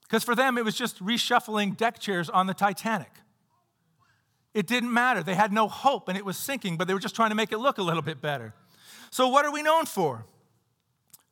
Because 0.02 0.24
for 0.24 0.34
them, 0.34 0.56
it 0.56 0.64
was 0.64 0.74
just 0.74 1.02
reshuffling 1.04 1.76
deck 1.76 1.98
chairs 1.98 2.30
on 2.30 2.46
the 2.46 2.54
Titanic. 2.54 3.10
It 4.58 4.66
didn't 4.66 4.92
matter. 4.92 5.22
They 5.22 5.36
had 5.36 5.52
no 5.52 5.68
hope 5.68 6.08
and 6.08 6.18
it 6.18 6.24
was 6.24 6.36
sinking, 6.36 6.78
but 6.78 6.88
they 6.88 6.94
were 6.94 6.98
just 6.98 7.14
trying 7.14 7.28
to 7.28 7.36
make 7.36 7.52
it 7.52 7.58
look 7.58 7.78
a 7.78 7.82
little 7.82 8.02
bit 8.02 8.20
better. 8.20 8.54
So 9.08 9.28
what 9.28 9.44
are 9.44 9.52
we 9.52 9.62
known 9.62 9.86
for? 9.86 10.26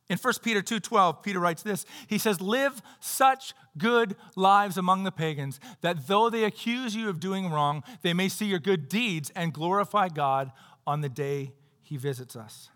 In 0.08 0.16
1 0.16 0.34
Peter 0.44 0.62
2:12, 0.62 1.24
Peter 1.24 1.40
writes 1.40 1.64
this. 1.64 1.84
He 2.06 2.18
says, 2.18 2.40
"Live 2.40 2.80
such 3.00 3.52
good 3.76 4.16
lives 4.36 4.78
among 4.78 5.02
the 5.02 5.10
pagans 5.10 5.58
that 5.80 6.06
though 6.06 6.30
they 6.30 6.44
accuse 6.44 6.94
you 6.94 7.08
of 7.08 7.18
doing 7.18 7.50
wrong, 7.50 7.82
they 8.02 8.14
may 8.14 8.28
see 8.28 8.46
your 8.46 8.60
good 8.60 8.88
deeds 8.88 9.30
and 9.30 9.52
glorify 9.52 10.08
God 10.08 10.52
on 10.86 11.00
the 11.00 11.08
day 11.08 11.52
he 11.82 11.96
visits 11.96 12.36
us." 12.36 12.70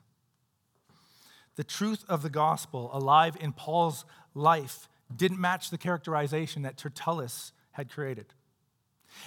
The 1.54 1.62
truth 1.62 2.04
of 2.08 2.22
the 2.22 2.28
gospel 2.28 2.90
alive 2.92 3.36
in 3.38 3.52
Paul's 3.52 4.04
life 4.34 4.88
didn't 5.14 5.40
match 5.40 5.70
the 5.70 5.78
characterization 5.78 6.62
that 6.62 6.76
Tertullus 6.76 7.52
had 7.74 7.88
created 7.88 8.34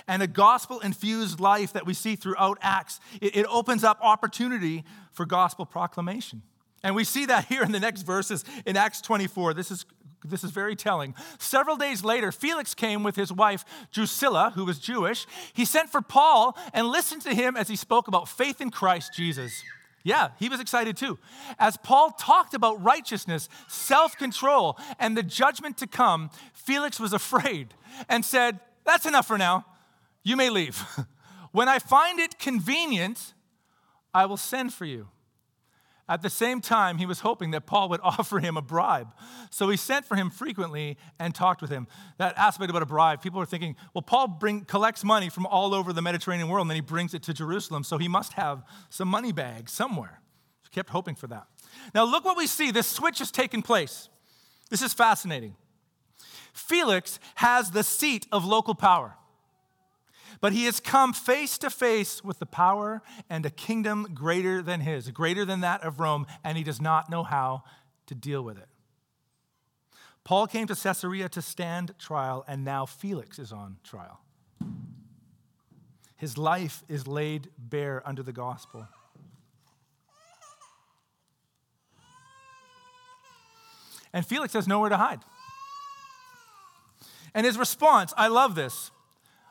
and 0.07 0.21
a 0.21 0.27
gospel 0.27 0.79
infused 0.79 1.39
life 1.39 1.73
that 1.73 1.85
we 1.85 1.93
see 1.93 2.15
throughout 2.15 2.57
Acts. 2.61 2.99
It, 3.21 3.35
it, 3.37 3.45
opens 3.49 3.83
up 3.83 3.99
opportunity 4.01 4.83
for 5.11 5.25
gospel 5.25 5.65
proclamation. 5.65 6.41
And 6.83 6.95
we 6.95 7.03
see 7.03 7.25
that 7.27 7.45
here 7.49 7.63
in 7.63 7.71
the 7.71 7.79
next 7.79 8.03
verses 8.03 8.43
in 8.65 8.77
Acts 8.77 9.01
24. 9.01 9.53
This 9.53 9.71
is 9.71 9.85
This 10.23 10.43
is 10.43 10.51
very 10.51 10.75
telling. 10.75 11.15
Several 11.37 11.77
days 11.77 12.03
later, 12.03 12.31
Felix 12.31 12.73
came 12.73 13.03
with 13.03 13.15
his 13.15 13.31
wife 13.31 13.65
Drusilla, 13.91 14.51
who 14.55 14.65
was 14.65 14.79
Jewish. 14.79 15.25
He 15.53 15.65
sent 15.65 15.89
for 15.89 16.01
Paul 16.01 16.57
and 16.73 16.87
listened 16.87 17.21
to 17.23 17.35
him 17.35 17.57
as 17.57 17.67
he 17.67 17.75
spoke 17.75 18.07
about 18.07 18.29
faith 18.29 18.61
in 18.61 18.69
Christ 18.71 19.13
Jesus. 19.13 19.63
Yeah, 20.03 20.29
he 20.37 20.49
was 20.49 20.59
excited 20.59 20.97
too. 20.97 21.17
As 21.57 21.77
Paul 21.77 22.11
talked 22.11 22.53
about 22.53 22.83
righteousness, 22.83 23.47
self 23.69 24.17
control, 24.17 24.77
and 24.99 25.15
the 25.15 25.23
judgment 25.23 25.77
to 25.77 25.87
come, 25.87 26.29
Felix 26.53 26.99
was 26.99 27.13
afraid 27.21 27.73
and 28.09 28.25
said, 28.25 28.59
That's 28.83 29.05
enough 29.05 29.27
for 29.27 29.37
now. 29.37 29.65
You 30.23 30.35
may 30.35 30.49
leave. 30.49 30.83
when 31.51 31.67
I 31.67 31.79
find 31.79 32.19
it 32.19 32.39
convenient, 32.39 33.33
I 34.13 34.25
will 34.25 34.37
send 34.37 34.73
for 34.73 34.85
you. 34.85 35.07
At 36.09 36.21
the 36.21 36.29
same 36.29 36.59
time, 36.59 36.97
he 36.97 37.05
was 37.05 37.21
hoping 37.21 37.51
that 37.51 37.65
Paul 37.65 37.87
would 37.89 38.01
offer 38.03 38.39
him 38.39 38.57
a 38.57 38.61
bribe. 38.61 39.13
So 39.51 39.69
he 39.69 39.77
sent 39.77 40.05
for 40.05 40.15
him 40.15 40.29
frequently 40.29 40.97
and 41.19 41.33
talked 41.33 41.61
with 41.61 41.69
him. 41.71 41.87
That 42.17 42.37
aspect 42.37 42.69
about 42.69 42.81
a 42.81 42.85
bribe, 42.85 43.21
people 43.21 43.39
are 43.39 43.45
thinking, 43.45 43.75
well, 43.93 44.01
Paul 44.01 44.27
bring, 44.27 44.65
collects 44.65 45.03
money 45.03 45.29
from 45.29 45.45
all 45.45 45.73
over 45.73 45.93
the 45.93 46.01
Mediterranean 46.01 46.49
world 46.49 46.65
and 46.65 46.69
then 46.69 46.75
he 46.75 46.81
brings 46.81 47.13
it 47.13 47.23
to 47.23 47.33
Jerusalem. 47.33 47.83
So 47.83 47.97
he 47.97 48.07
must 48.07 48.33
have 48.33 48.63
some 48.89 49.07
money 49.07 49.31
bags 49.31 49.71
somewhere. 49.71 50.19
He 50.63 50.69
kept 50.69 50.89
hoping 50.89 51.15
for 51.15 51.27
that. 51.27 51.47
Now, 51.95 52.03
look 52.03 52.25
what 52.25 52.37
we 52.37 52.47
see. 52.47 52.71
This 52.71 52.87
switch 52.87 53.19
has 53.19 53.31
taken 53.31 53.61
place. 53.61 54.09
This 54.69 54.81
is 54.81 54.93
fascinating. 54.93 55.55
Felix 56.53 57.19
has 57.35 57.71
the 57.71 57.83
seat 57.83 58.27
of 58.31 58.45
local 58.45 58.75
power. 58.75 59.15
But 60.43 60.51
he 60.51 60.65
has 60.65 60.81
come 60.81 61.13
face 61.13 61.57
to 61.59 61.69
face 61.69 62.21
with 62.21 62.39
the 62.39 62.45
power 62.45 63.01
and 63.29 63.45
a 63.45 63.49
kingdom 63.49 64.09
greater 64.13 64.61
than 64.61 64.81
his, 64.81 65.09
greater 65.09 65.45
than 65.45 65.61
that 65.61 65.81
of 65.83 66.01
Rome, 66.01 66.27
and 66.43 66.57
he 66.57 66.65
does 66.65 66.81
not 66.81 67.09
know 67.09 67.23
how 67.23 67.63
to 68.07 68.13
deal 68.13 68.41
with 68.41 68.57
it. 68.57 68.67
Paul 70.25 70.47
came 70.47 70.67
to 70.67 70.75
Caesarea 70.75 71.29
to 71.29 71.41
stand 71.41 71.95
trial, 71.97 72.43
and 72.45 72.65
now 72.65 72.85
Felix 72.85 73.39
is 73.39 73.53
on 73.53 73.77
trial. 73.85 74.19
His 76.17 76.37
life 76.37 76.83
is 76.89 77.07
laid 77.07 77.47
bare 77.57 78.03
under 78.05 78.21
the 78.21 78.33
gospel. 78.33 78.85
And 84.11 84.25
Felix 84.25 84.51
has 84.51 84.67
nowhere 84.67 84.89
to 84.89 84.97
hide. 84.97 85.21
And 87.33 87.45
his 87.45 87.57
response, 87.57 88.13
I 88.17 88.27
love 88.27 88.55
this. 88.55 88.91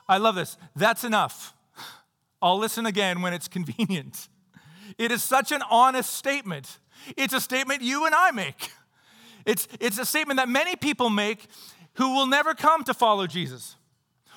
I 0.09 0.19
love 0.19 0.35
this. 0.35 0.57
That's 0.77 1.05
enough. 1.05 1.55
I'll 2.41 2.59
listen 2.59 2.87
again 2.87 3.23
when 3.23 3.33
it's 3.33 3.49
convenient. 3.59 4.29
It 4.99 5.13
is 5.13 5.23
such 5.23 5.53
an 5.53 5.63
honest 5.71 6.13
statement. 6.13 6.79
It's 7.17 7.33
a 7.33 7.41
statement 7.41 7.83
you 7.83 8.05
and 8.07 8.15
I 8.15 8.31
make. 8.31 8.71
It's, 9.45 9.67
it's 9.81 9.99
a 9.99 10.05
statement 10.05 10.39
that 10.39 10.49
many 10.49 10.77
people 10.77 11.11
make 11.11 11.47
who 11.95 12.15
will 12.15 12.27
never 12.27 12.55
come 12.55 12.85
to 12.85 12.95
follow 12.95 13.27
Jesus 13.27 13.77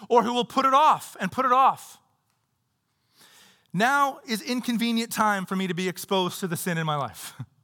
or 0.10 0.24
who 0.24 0.34
will 0.34 0.46
put 0.46 0.66
it 0.66 0.74
off 0.74 1.16
and 1.20 1.32
put 1.32 1.46
it 1.46 1.52
off. 1.52 2.00
Now 3.72 4.20
is 4.28 4.42
inconvenient 4.42 5.12
time 5.12 5.46
for 5.46 5.56
me 5.56 5.68
to 5.68 5.74
be 5.74 5.90
exposed 5.90 6.40
to 6.40 6.48
the 6.48 6.58
sin 6.58 6.78
in 6.78 6.86
my 6.86 6.96
life. 6.96 7.34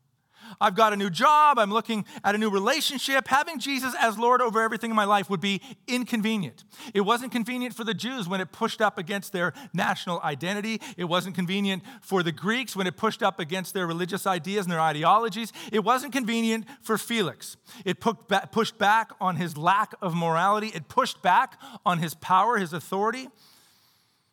I've 0.60 0.76
got 0.76 0.94
a 0.94 0.96
new 0.96 1.10
job, 1.10 1.60
I'm 1.60 1.72
looking 1.72 2.06
at 2.24 2.36
a 2.36 2.38
new 2.38 2.50
relationship. 2.50 3.28
Having 3.28 3.60
Jesus 3.60 3.94
as 4.00 4.18
Lord 4.18 4.42
over 4.42 4.62
everything 4.62 4.90
in 4.90 4.96
my 4.96 5.06
life 5.06 5.30
would 5.30 5.42
be 5.42 5.62
inconvenient. 5.88 6.64
It 6.94 7.02
wasn't 7.02 7.32
convenient 7.32 7.76
for 7.76 7.84
the 7.84 7.94
Jews 7.94 8.28
when 8.28 8.42
it 8.42 8.52
pushed 8.52 8.82
up 8.82 8.98
against 8.98 9.32
their 9.32 9.54
national 9.74 10.20
identity. 10.22 10.82
It 10.98 11.06
wasn't 11.06 11.36
convenient 11.36 11.84
for 12.02 12.24
the 12.24 12.32
Greeks 12.32 12.76
when 12.76 12.88
it 12.88 12.98
pushed 12.98 13.24
up 13.24 13.40
against 13.40 13.74
their 13.74 13.88
religious 13.88 14.28
ideas 14.28 14.66
and 14.66 14.72
their 14.72 14.82
ideologies. 14.82 15.54
It 15.72 15.84
wasn't 15.84 16.14
convenient 16.14 16.66
for 16.82 16.98
Felix. 16.98 17.58
It 17.86 18.00
pushed 18.00 18.78
back 18.78 19.12
on 19.22 19.36
his 19.36 19.58
lack 19.58 19.94
of 20.02 20.16
morality, 20.16 20.68
it 20.68 20.88
pushed 20.88 21.22
back 21.22 21.60
on 21.86 22.00
his 22.00 22.14
power, 22.16 22.58
his 22.58 22.74
authority. 22.74 23.28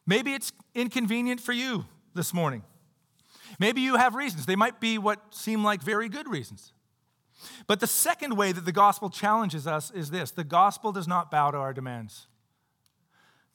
Maybe 0.06 0.32
it's 0.32 0.52
inconvenient 0.74 1.40
for 1.40 1.52
you 1.52 1.84
this 2.14 2.32
morning. 2.32 2.62
Maybe 3.58 3.80
you 3.80 3.96
have 3.96 4.14
reasons. 4.14 4.46
They 4.46 4.56
might 4.56 4.80
be 4.80 4.98
what 4.98 5.34
seem 5.34 5.64
like 5.64 5.82
very 5.82 6.08
good 6.08 6.28
reasons. 6.28 6.72
But 7.66 7.80
the 7.80 7.86
second 7.86 8.36
way 8.36 8.52
that 8.52 8.64
the 8.64 8.72
gospel 8.72 9.10
challenges 9.10 9.66
us 9.66 9.90
is 9.90 10.10
this 10.10 10.30
the 10.30 10.44
gospel 10.44 10.92
does 10.92 11.06
not 11.06 11.30
bow 11.30 11.50
to 11.50 11.58
our 11.58 11.72
demands. 11.72 12.26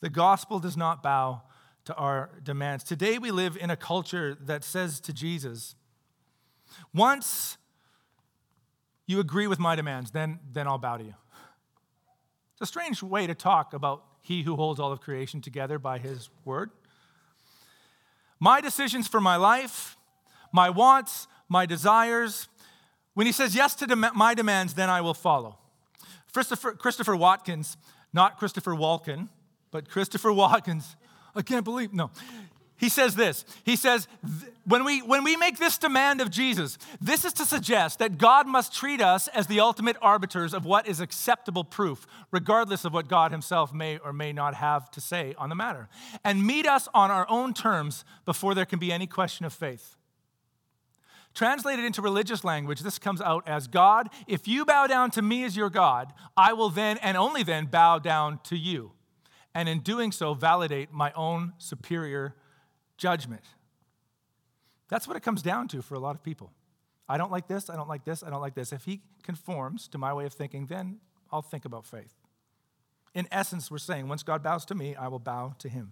The 0.01 0.09
gospel 0.09 0.59
does 0.59 0.77
not 0.77 1.03
bow 1.03 1.43
to 1.85 1.93
our 1.95 2.29
demands. 2.43 2.83
Today 2.83 3.17
we 3.17 3.31
live 3.31 3.57
in 3.57 3.69
a 3.69 3.75
culture 3.75 4.37
that 4.41 4.63
says 4.63 4.99
to 5.01 5.13
Jesus, 5.13 5.75
once 6.93 7.57
you 9.05 9.19
agree 9.19 9.47
with 9.47 9.59
my 9.59 9.75
demands, 9.75 10.11
then, 10.11 10.39
then 10.51 10.67
I'll 10.67 10.77
bow 10.77 10.97
to 10.97 11.03
you. 11.03 11.13
It's 12.53 12.61
a 12.61 12.65
strange 12.65 13.03
way 13.03 13.27
to 13.27 13.35
talk 13.35 13.73
about 13.73 14.03
he 14.21 14.43
who 14.43 14.55
holds 14.55 14.79
all 14.79 14.91
of 14.91 15.01
creation 15.01 15.41
together 15.41 15.77
by 15.77 15.97
his 15.97 16.29
word. 16.45 16.71
My 18.43 18.59
decisions 18.59 19.07
for 19.07 19.21
my 19.21 19.37
life, 19.37 19.95
my 20.51 20.69
wants, 20.69 21.29
my 21.47 21.65
desires. 21.65 22.49
When 23.13 23.25
he 23.25 23.31
says 23.31 23.55
yes 23.55 23.73
to 23.75 23.87
dem- 23.87 24.05
my 24.15 24.33
demands, 24.33 24.73
then 24.73 24.89
I 24.89 24.99
will 24.99 25.13
follow. 25.13 25.59
Christopher, 26.33 26.73
Christopher 26.73 27.15
Watkins, 27.15 27.77
not 28.11 28.37
Christopher 28.37 28.73
Walken, 28.73 29.29
but 29.71 29.87
Christopher 29.87 30.33
Watkins. 30.33 30.97
I 31.33 31.41
can't 31.41 31.63
believe, 31.63 31.93
no. 31.93 32.11
He 32.75 32.89
says 32.89 33.15
this. 33.15 33.45
He 33.63 33.75
says, 33.75 34.07
when 34.65 34.83
we, 34.83 35.01
when 35.01 35.23
we 35.23 35.37
make 35.37 35.57
this 35.57 35.77
demand 35.77 36.21
of 36.21 36.29
Jesus, 36.29 36.77
this 36.99 37.23
is 37.23 37.33
to 37.33 37.45
suggest 37.45 37.99
that 37.99 38.17
God 38.17 38.47
must 38.47 38.73
treat 38.73 38.99
us 38.99 39.27
as 39.29 39.47
the 39.47 39.59
ultimate 39.59 39.95
arbiters 40.01 40.53
of 40.53 40.65
what 40.65 40.87
is 40.87 40.99
acceptable 40.99 41.63
proof, 41.63 42.07
regardless 42.31 42.83
of 42.83 42.93
what 42.93 43.07
God 43.07 43.31
himself 43.31 43.73
may 43.73 43.99
or 43.99 44.11
may 44.11 44.33
not 44.33 44.55
have 44.55 44.89
to 44.91 45.01
say 45.01 45.35
on 45.37 45.49
the 45.49 45.55
matter, 45.55 45.87
and 46.23 46.45
meet 46.45 46.65
us 46.65 46.87
on 46.93 47.11
our 47.11 47.25
own 47.29 47.53
terms 47.53 48.03
before 48.25 48.55
there 48.55 48.65
can 48.65 48.79
be 48.79 48.91
any 48.91 49.07
question 49.07 49.45
of 49.45 49.53
faith. 49.53 49.95
Translated 51.33 51.83
into 51.85 52.01
religious 52.01 52.43
language, 52.43 52.81
this 52.81 52.99
comes 52.99 53.21
out 53.21 53.47
as 53.47 53.67
God, 53.67 54.09
if 54.27 54.47
you 54.47 54.65
bow 54.65 54.87
down 54.87 55.09
to 55.11 55.21
me 55.21 55.43
as 55.43 55.55
your 55.55 55.69
God, 55.69 56.13
I 56.37 56.53
will 56.53 56.69
then 56.69 56.97
and 56.97 57.17
only 57.17 57.43
then 57.43 57.65
bow 57.65 57.99
down 57.99 58.39
to 58.45 58.57
you. 58.57 58.91
And 59.55 59.69
in 59.69 59.79
doing 59.79 60.11
so, 60.11 60.33
validate 60.33 60.91
my 60.91 61.11
own 61.13 61.53
superior 61.57 62.35
judgment. 63.03 63.43
That's 64.87 65.09
what 65.09 65.17
it 65.17 65.23
comes 65.23 65.41
down 65.41 65.67
to 65.69 65.81
for 65.81 65.95
a 65.95 65.99
lot 65.99 66.15
of 66.15 66.23
people. 66.23 66.53
I 67.09 67.17
don't 67.17 67.33
like 67.33 67.49
this, 67.49 67.69
I 67.69 67.75
don't 67.75 67.89
like 67.89 68.05
this, 68.05 68.23
I 68.23 68.29
don't 68.29 68.39
like 68.39 68.55
this. 68.55 68.71
If 68.71 68.85
he 68.85 69.01
conforms 69.23 69.89
to 69.89 69.97
my 69.97 70.13
way 70.13 70.25
of 70.25 70.31
thinking, 70.31 70.67
then 70.67 70.99
I'll 71.29 71.41
think 71.41 71.65
about 71.65 71.85
faith. 71.85 72.13
In 73.13 73.27
essence, 73.29 73.69
we're 73.69 73.77
saying, 73.77 74.07
once 74.07 74.23
God 74.23 74.41
bows 74.41 74.63
to 74.67 74.75
me, 74.75 74.95
I 74.95 75.09
will 75.09 75.19
bow 75.19 75.53
to 75.59 75.67
him. 75.67 75.91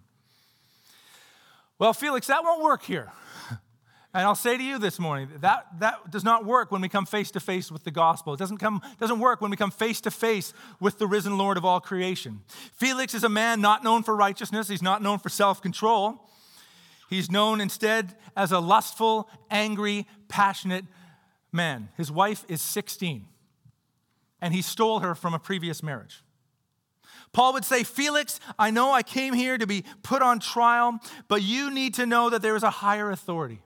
Well, 1.78 1.92
Felix, 1.92 2.28
that 2.28 2.42
won't 2.42 2.62
work 2.62 2.82
here. 2.82 3.12
And 4.14 4.26
I'll 4.26 4.34
say 4.34 4.58
to 4.58 4.62
you 4.62 4.78
this 4.78 4.98
morning 4.98 5.30
that 5.40 5.64
that 5.78 6.10
does 6.10 6.22
not 6.22 6.44
work 6.44 6.70
when 6.70 6.82
we 6.82 6.88
come 6.90 7.06
face 7.06 7.30
to 7.30 7.40
face 7.40 7.72
with 7.72 7.84
the 7.84 7.90
gospel. 7.90 8.34
It 8.34 8.38
doesn't, 8.38 8.58
come, 8.58 8.82
doesn't 9.00 9.20
work 9.20 9.40
when 9.40 9.50
we 9.50 9.56
come 9.56 9.70
face 9.70 10.02
to 10.02 10.10
face 10.10 10.52
with 10.80 10.98
the 10.98 11.06
risen 11.06 11.38
Lord 11.38 11.56
of 11.56 11.64
all 11.64 11.80
creation. 11.80 12.42
Felix 12.74 13.14
is 13.14 13.24
a 13.24 13.30
man 13.30 13.62
not 13.62 13.82
known 13.82 14.02
for 14.02 14.14
righteousness, 14.14 14.68
he's 14.68 14.82
not 14.82 15.00
known 15.00 15.18
for 15.18 15.30
self 15.30 15.62
control. 15.62 16.28
He's 17.12 17.30
known 17.30 17.60
instead 17.60 18.14
as 18.34 18.52
a 18.52 18.58
lustful, 18.58 19.28
angry, 19.50 20.06
passionate 20.28 20.86
man. 21.52 21.90
His 21.98 22.10
wife 22.10 22.42
is 22.48 22.62
16, 22.62 23.26
and 24.40 24.54
he 24.54 24.62
stole 24.62 25.00
her 25.00 25.14
from 25.14 25.34
a 25.34 25.38
previous 25.38 25.82
marriage. 25.82 26.24
Paul 27.34 27.52
would 27.52 27.66
say, 27.66 27.84
Felix, 27.84 28.40
I 28.58 28.70
know 28.70 28.92
I 28.92 29.02
came 29.02 29.34
here 29.34 29.58
to 29.58 29.66
be 29.66 29.84
put 30.02 30.22
on 30.22 30.40
trial, 30.40 31.00
but 31.28 31.42
you 31.42 31.70
need 31.70 31.92
to 31.96 32.06
know 32.06 32.30
that 32.30 32.40
there 32.40 32.56
is 32.56 32.62
a 32.62 32.70
higher 32.70 33.10
authority. 33.10 33.60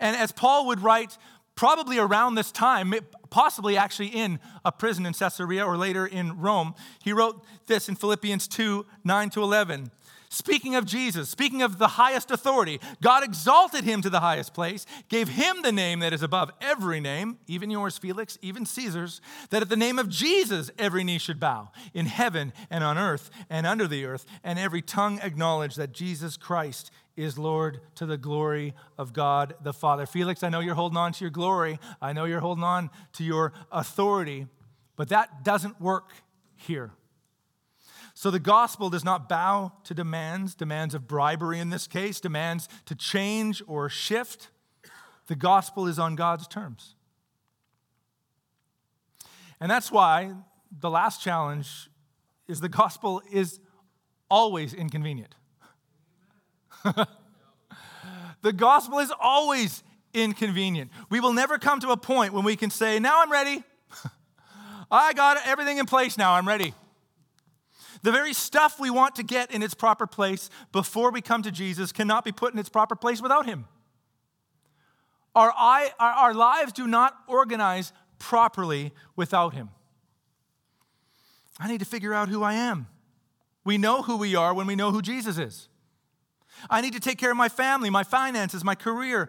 And 0.00 0.16
as 0.16 0.32
Paul 0.32 0.66
would 0.66 0.80
write, 0.80 1.18
probably 1.54 1.98
around 1.98 2.34
this 2.34 2.50
time, 2.50 2.92
possibly 3.30 3.76
actually 3.76 4.08
in 4.08 4.40
a 4.64 4.72
prison 4.72 5.06
in 5.06 5.12
Caesarea 5.12 5.64
or 5.64 5.76
later 5.76 6.04
in 6.04 6.40
Rome, 6.40 6.74
he 7.04 7.12
wrote 7.12 7.44
this 7.66 7.88
in 7.88 7.94
Philippians 7.94 8.48
2 8.48 8.86
9 9.04 9.30
to 9.30 9.40
11. 9.40 9.92
Speaking 10.32 10.76
of 10.76 10.86
Jesus, 10.86 11.28
speaking 11.28 11.60
of 11.60 11.78
the 11.78 11.88
highest 11.88 12.30
authority, 12.30 12.80
God 13.02 13.24
exalted 13.24 13.82
him 13.82 14.00
to 14.02 14.08
the 14.08 14.20
highest 14.20 14.54
place, 14.54 14.86
gave 15.08 15.28
him 15.28 15.62
the 15.62 15.72
name 15.72 15.98
that 15.98 16.12
is 16.12 16.22
above 16.22 16.52
every 16.60 17.00
name, 17.00 17.38
even 17.48 17.68
yours, 17.68 17.98
Felix, 17.98 18.38
even 18.40 18.64
Caesar's, 18.64 19.20
that 19.50 19.60
at 19.60 19.68
the 19.68 19.76
name 19.76 19.98
of 19.98 20.08
Jesus 20.08 20.70
every 20.78 21.02
knee 21.02 21.18
should 21.18 21.40
bow, 21.40 21.72
in 21.92 22.06
heaven 22.06 22.52
and 22.70 22.84
on 22.84 22.96
earth 22.96 23.28
and 23.50 23.66
under 23.66 23.88
the 23.88 24.04
earth, 24.04 24.24
and 24.44 24.56
every 24.56 24.82
tongue 24.82 25.18
acknowledge 25.20 25.74
that 25.74 25.90
Jesus 25.90 26.36
Christ 26.36 26.92
is 27.16 27.36
Lord 27.36 27.80
to 27.96 28.06
the 28.06 28.16
glory 28.16 28.74
of 28.96 29.12
God 29.12 29.54
the 29.64 29.72
Father. 29.72 30.06
Felix, 30.06 30.44
I 30.44 30.48
know 30.48 30.60
you're 30.60 30.76
holding 30.76 30.96
on 30.96 31.10
to 31.12 31.24
your 31.24 31.32
glory. 31.32 31.80
I 32.00 32.12
know 32.12 32.24
you're 32.24 32.38
holding 32.38 32.62
on 32.62 32.90
to 33.14 33.24
your 33.24 33.52
authority, 33.72 34.46
but 34.94 35.08
that 35.08 35.42
doesn't 35.42 35.80
work 35.80 36.12
here. 36.54 36.92
So 38.20 38.30
the 38.30 38.38
gospel 38.38 38.90
does 38.90 39.02
not 39.02 39.30
bow 39.30 39.72
to 39.84 39.94
demands, 39.94 40.54
demands 40.54 40.94
of 40.94 41.08
bribery 41.08 41.58
in 41.58 41.70
this 41.70 41.86
case, 41.86 42.20
demands 42.20 42.68
to 42.84 42.94
change 42.94 43.62
or 43.66 43.88
shift. 43.88 44.50
The 45.28 45.34
gospel 45.34 45.86
is 45.86 45.98
on 45.98 46.16
God's 46.16 46.46
terms. 46.46 46.96
And 49.58 49.70
that's 49.70 49.90
why 49.90 50.34
the 50.70 50.90
last 50.90 51.22
challenge 51.22 51.88
is 52.46 52.60
the 52.60 52.68
gospel 52.68 53.22
is 53.32 53.58
always 54.30 54.74
inconvenient. 54.74 55.34
the 58.42 58.52
gospel 58.54 58.98
is 58.98 59.10
always 59.18 59.82
inconvenient. 60.12 60.90
We 61.08 61.20
will 61.20 61.32
never 61.32 61.56
come 61.56 61.80
to 61.80 61.88
a 61.88 61.96
point 61.96 62.34
when 62.34 62.44
we 62.44 62.54
can 62.54 62.68
say, 62.68 62.98
Now 62.98 63.22
I'm 63.22 63.32
ready. 63.32 63.64
I 64.90 65.14
got 65.14 65.38
everything 65.46 65.78
in 65.78 65.86
place 65.86 66.18
now. 66.18 66.34
I'm 66.34 66.46
ready. 66.46 66.74
The 68.02 68.12
very 68.12 68.32
stuff 68.32 68.80
we 68.80 68.90
want 68.90 69.16
to 69.16 69.22
get 69.22 69.50
in 69.50 69.62
its 69.62 69.74
proper 69.74 70.06
place 70.06 70.48
before 70.72 71.10
we 71.10 71.20
come 71.20 71.42
to 71.42 71.50
Jesus 71.50 71.92
cannot 71.92 72.24
be 72.24 72.32
put 72.32 72.52
in 72.52 72.58
its 72.58 72.68
proper 72.68 72.96
place 72.96 73.20
without 73.20 73.46
Him. 73.46 73.66
Our, 75.34 75.50
our, 75.50 75.90
our 75.98 76.34
lives 76.34 76.72
do 76.72 76.86
not 76.86 77.14
organize 77.28 77.92
properly 78.18 78.92
without 79.16 79.54
Him. 79.54 79.70
I 81.58 81.68
need 81.68 81.80
to 81.80 81.86
figure 81.86 82.14
out 82.14 82.28
who 82.28 82.42
I 82.42 82.54
am. 82.54 82.86
We 83.64 83.76
know 83.76 84.02
who 84.02 84.16
we 84.16 84.34
are 84.34 84.54
when 84.54 84.66
we 84.66 84.74
know 84.74 84.90
who 84.90 85.02
Jesus 85.02 85.36
is. 85.38 85.68
I 86.68 86.80
need 86.80 86.94
to 86.94 87.00
take 87.00 87.18
care 87.18 87.30
of 87.30 87.36
my 87.36 87.48
family, 87.48 87.90
my 87.90 88.02
finances, 88.02 88.64
my 88.64 88.74
career. 88.74 89.28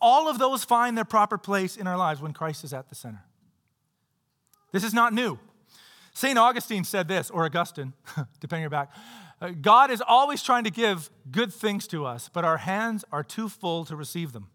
All 0.00 0.28
of 0.28 0.38
those 0.38 0.62
find 0.62 0.96
their 0.96 1.04
proper 1.04 1.38
place 1.38 1.76
in 1.76 1.86
our 1.86 1.96
lives 1.96 2.20
when 2.20 2.32
Christ 2.32 2.64
is 2.64 2.72
at 2.72 2.88
the 2.88 2.94
center. 2.94 3.24
This 4.72 4.84
is 4.84 4.94
not 4.94 5.12
new. 5.12 5.38
St. 6.14 6.38
Augustine 6.38 6.84
said 6.84 7.08
this, 7.08 7.28
or 7.30 7.44
Augustine, 7.44 7.92
depending 8.40 8.58
on 8.58 8.60
your 8.62 8.70
back. 8.70 8.90
Uh, 9.40 9.50
God 9.60 9.90
is 9.90 10.02
always 10.06 10.42
trying 10.42 10.64
to 10.64 10.70
give 10.70 11.10
good 11.30 11.52
things 11.52 11.86
to 11.88 12.06
us, 12.06 12.30
but 12.32 12.44
our 12.44 12.56
hands 12.56 13.04
are 13.12 13.24
too 13.24 13.48
full 13.48 13.84
to 13.84 13.96
receive 13.96 14.32
them. 14.32 14.46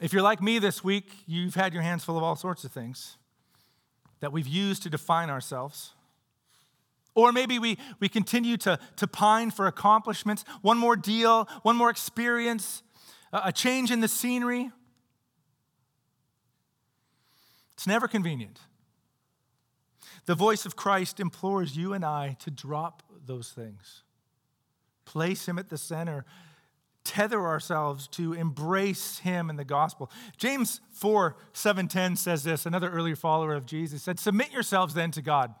If 0.00 0.12
you're 0.12 0.22
like 0.22 0.42
me 0.42 0.58
this 0.58 0.82
week, 0.82 1.10
you've 1.26 1.54
had 1.54 1.72
your 1.72 1.82
hands 1.82 2.04
full 2.04 2.16
of 2.16 2.22
all 2.22 2.36
sorts 2.36 2.64
of 2.64 2.72
things 2.72 3.16
that 4.20 4.32
we've 4.32 4.48
used 4.48 4.82
to 4.82 4.90
define 4.90 5.30
ourselves. 5.30 5.92
Or 7.14 7.32
maybe 7.32 7.58
we, 7.58 7.78
we 7.98 8.08
continue 8.08 8.56
to, 8.58 8.78
to 8.96 9.06
pine 9.06 9.50
for 9.50 9.66
accomplishments, 9.66 10.44
one 10.60 10.78
more 10.78 10.96
deal, 10.96 11.48
one 11.62 11.76
more 11.76 11.88
experience, 11.90 12.82
a 13.32 13.52
change 13.52 13.90
in 13.90 14.00
the 14.00 14.08
scenery. 14.08 14.70
It's 17.86 17.92
never 17.92 18.08
convenient. 18.08 18.58
The 20.24 20.34
voice 20.34 20.66
of 20.66 20.74
Christ 20.74 21.20
implores 21.20 21.76
you 21.76 21.92
and 21.92 22.04
I 22.04 22.36
to 22.40 22.50
drop 22.50 23.04
those 23.24 23.50
things, 23.50 24.02
place 25.04 25.46
Him 25.46 25.56
at 25.56 25.68
the 25.68 25.78
center, 25.78 26.24
tether 27.04 27.46
ourselves 27.46 28.08
to 28.08 28.32
embrace 28.32 29.20
him 29.20 29.48
in 29.48 29.54
the 29.54 29.64
gospel. 29.64 30.10
James 30.36 30.80
4 30.94 31.36
7 31.52 31.86
10 31.86 32.16
says 32.16 32.42
this, 32.42 32.66
another 32.66 32.90
early 32.90 33.14
follower 33.14 33.54
of 33.54 33.66
Jesus 33.66 34.02
said, 34.02 34.18
Submit 34.18 34.50
yourselves 34.50 34.92
then 34.92 35.12
to 35.12 35.22
God. 35.22 35.54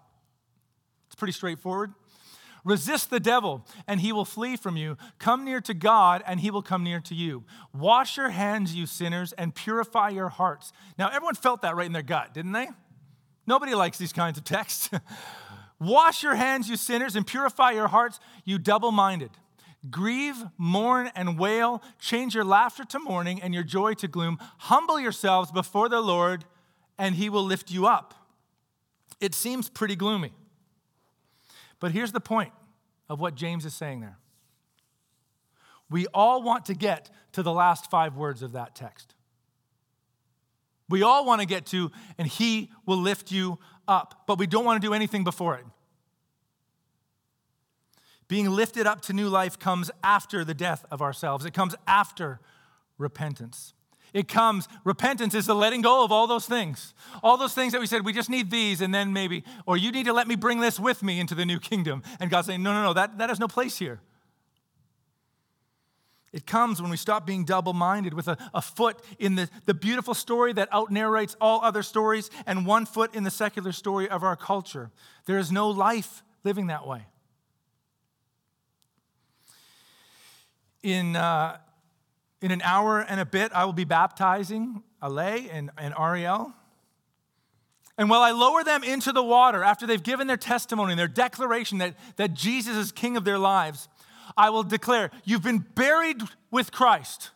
It's 1.06 1.14
pretty 1.14 1.32
straightforward. 1.32 1.94
Resist 2.66 3.10
the 3.10 3.20
devil, 3.20 3.64
and 3.86 4.00
he 4.00 4.12
will 4.12 4.24
flee 4.24 4.56
from 4.56 4.76
you. 4.76 4.98
Come 5.20 5.44
near 5.44 5.60
to 5.60 5.72
God, 5.72 6.24
and 6.26 6.40
he 6.40 6.50
will 6.50 6.62
come 6.62 6.82
near 6.82 6.98
to 7.02 7.14
you. 7.14 7.44
Wash 7.72 8.16
your 8.16 8.30
hands, 8.30 8.74
you 8.74 8.86
sinners, 8.86 9.32
and 9.34 9.54
purify 9.54 10.08
your 10.08 10.28
hearts. 10.28 10.72
Now, 10.98 11.06
everyone 11.06 11.36
felt 11.36 11.62
that 11.62 11.76
right 11.76 11.86
in 11.86 11.92
their 11.92 12.02
gut, 12.02 12.34
didn't 12.34 12.50
they? 12.50 12.66
Nobody 13.46 13.76
likes 13.76 13.98
these 13.98 14.12
kinds 14.12 14.36
of 14.36 14.42
texts. 14.42 14.90
Wash 15.80 16.24
your 16.24 16.34
hands, 16.34 16.68
you 16.68 16.76
sinners, 16.76 17.14
and 17.14 17.24
purify 17.24 17.70
your 17.70 17.86
hearts, 17.86 18.18
you 18.44 18.58
double 18.58 18.90
minded. 18.90 19.30
Grieve, 19.88 20.42
mourn, 20.58 21.12
and 21.14 21.38
wail. 21.38 21.84
Change 22.00 22.34
your 22.34 22.44
laughter 22.44 22.82
to 22.82 22.98
mourning 22.98 23.40
and 23.40 23.54
your 23.54 23.62
joy 23.62 23.94
to 23.94 24.08
gloom. 24.08 24.38
Humble 24.58 24.98
yourselves 24.98 25.52
before 25.52 25.88
the 25.88 26.00
Lord, 26.00 26.44
and 26.98 27.14
he 27.14 27.30
will 27.30 27.44
lift 27.44 27.70
you 27.70 27.86
up. 27.86 28.12
It 29.20 29.34
seems 29.34 29.68
pretty 29.68 29.94
gloomy. 29.94 30.32
But 31.80 31.92
here's 31.92 32.12
the 32.12 32.20
point 32.20 32.52
of 33.08 33.20
what 33.20 33.34
James 33.34 33.64
is 33.64 33.74
saying 33.74 34.00
there. 34.00 34.18
We 35.88 36.06
all 36.12 36.42
want 36.42 36.66
to 36.66 36.74
get 36.74 37.10
to 37.32 37.42
the 37.42 37.52
last 37.52 37.90
five 37.90 38.16
words 38.16 38.42
of 38.42 38.52
that 38.52 38.74
text. 38.74 39.14
We 40.88 41.02
all 41.02 41.24
want 41.24 41.40
to 41.40 41.46
get 41.46 41.66
to, 41.66 41.90
and 42.18 42.26
he 42.26 42.70
will 42.86 42.96
lift 42.96 43.30
you 43.30 43.58
up, 43.88 44.24
but 44.26 44.38
we 44.38 44.46
don't 44.46 44.64
want 44.64 44.80
to 44.80 44.86
do 44.86 44.94
anything 44.94 45.24
before 45.24 45.56
it. 45.56 45.64
Being 48.28 48.50
lifted 48.50 48.86
up 48.86 49.00
to 49.02 49.12
new 49.12 49.28
life 49.28 49.58
comes 49.58 49.90
after 50.02 50.44
the 50.44 50.54
death 50.54 50.84
of 50.90 51.00
ourselves, 51.00 51.44
it 51.44 51.54
comes 51.54 51.74
after 51.86 52.40
repentance. 52.98 53.72
It 54.16 54.28
comes, 54.28 54.66
repentance 54.82 55.34
is 55.34 55.44
the 55.44 55.54
letting 55.54 55.82
go 55.82 56.02
of 56.02 56.10
all 56.10 56.26
those 56.26 56.46
things. 56.46 56.94
All 57.22 57.36
those 57.36 57.52
things 57.52 57.74
that 57.74 57.82
we 57.82 57.86
said, 57.86 58.02
we 58.02 58.14
just 58.14 58.30
need 58.30 58.50
these, 58.50 58.80
and 58.80 58.94
then 58.94 59.12
maybe, 59.12 59.44
or 59.66 59.76
you 59.76 59.92
need 59.92 60.06
to 60.06 60.14
let 60.14 60.26
me 60.26 60.36
bring 60.36 60.60
this 60.60 60.80
with 60.80 61.02
me 61.02 61.20
into 61.20 61.34
the 61.34 61.44
new 61.44 61.60
kingdom. 61.60 62.02
And 62.18 62.30
God's 62.30 62.46
saying, 62.46 62.62
no, 62.62 62.72
no, 62.72 62.82
no, 62.82 62.92
that, 62.94 63.18
that 63.18 63.28
has 63.28 63.38
no 63.38 63.46
place 63.46 63.78
here. 63.78 64.00
It 66.32 66.46
comes 66.46 66.80
when 66.80 66.90
we 66.90 66.96
stop 66.96 67.26
being 67.26 67.44
double 67.44 67.74
minded 67.74 68.14
with 68.14 68.26
a, 68.26 68.38
a, 68.54 68.62
foot 68.62 69.02
in 69.18 69.34
the, 69.34 69.50
the 69.66 69.74
beautiful 69.74 70.14
story 70.14 70.54
that 70.54 70.70
out 70.72 70.90
narrates 70.90 71.36
all 71.38 71.60
other 71.62 71.82
stories 71.82 72.30
and 72.46 72.64
one 72.64 72.86
foot 72.86 73.14
in 73.14 73.22
the 73.22 73.30
secular 73.30 73.72
story 73.72 74.08
of 74.08 74.22
our 74.22 74.36
culture. 74.36 74.90
There 75.26 75.36
is 75.36 75.52
no 75.52 75.68
life 75.68 76.22
living 76.42 76.68
that 76.68 76.86
way. 76.86 77.06
in, 80.86 81.16
uh, 81.16 81.58
in 82.46 82.52
an 82.52 82.62
hour 82.62 83.00
and 83.00 83.18
a 83.18 83.26
bit, 83.26 83.50
I 83.52 83.64
will 83.64 83.72
be 83.72 83.82
baptizing 83.82 84.84
Alay 85.02 85.48
and, 85.50 85.72
and 85.76 85.92
Ariel. 85.98 86.54
And 87.98 88.08
while 88.08 88.22
I 88.22 88.30
lower 88.30 88.62
them 88.62 88.84
into 88.84 89.10
the 89.10 89.22
water 89.22 89.64
after 89.64 89.84
they've 89.84 90.00
given 90.00 90.28
their 90.28 90.36
testimony 90.36 90.94
their 90.94 91.08
declaration 91.08 91.78
that, 91.78 91.96
that 92.14 92.34
Jesus 92.34 92.76
is 92.76 92.92
king 92.92 93.16
of 93.16 93.24
their 93.24 93.36
lives, 93.36 93.88
I 94.36 94.50
will 94.50 94.62
declare, 94.62 95.10
You've 95.24 95.42
been 95.42 95.58
buried 95.58 96.22
with 96.52 96.70
Christ, 96.70 97.30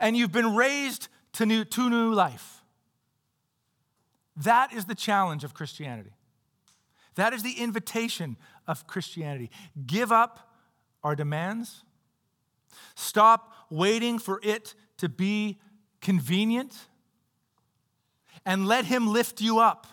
and 0.00 0.16
you've 0.16 0.32
been 0.32 0.56
raised 0.56 1.08
to 1.34 1.44
new, 1.44 1.66
to 1.66 1.90
new 1.90 2.14
life. 2.14 2.62
That 4.34 4.72
is 4.72 4.86
the 4.86 4.94
challenge 4.94 5.44
of 5.44 5.52
Christianity. 5.52 6.14
That 7.16 7.34
is 7.34 7.42
the 7.42 7.52
invitation 7.52 8.38
of 8.66 8.86
Christianity. 8.86 9.50
Give 9.86 10.10
up 10.10 10.54
our 11.02 11.14
demands, 11.14 11.84
Stop 12.94 13.52
waiting 13.70 14.18
for 14.18 14.40
it 14.42 14.74
to 14.98 15.08
be 15.08 15.58
convenient 16.00 16.76
and 18.44 18.66
let 18.66 18.84
Him 18.84 19.12
lift 19.12 19.40
you 19.40 19.58
up. 19.58 19.86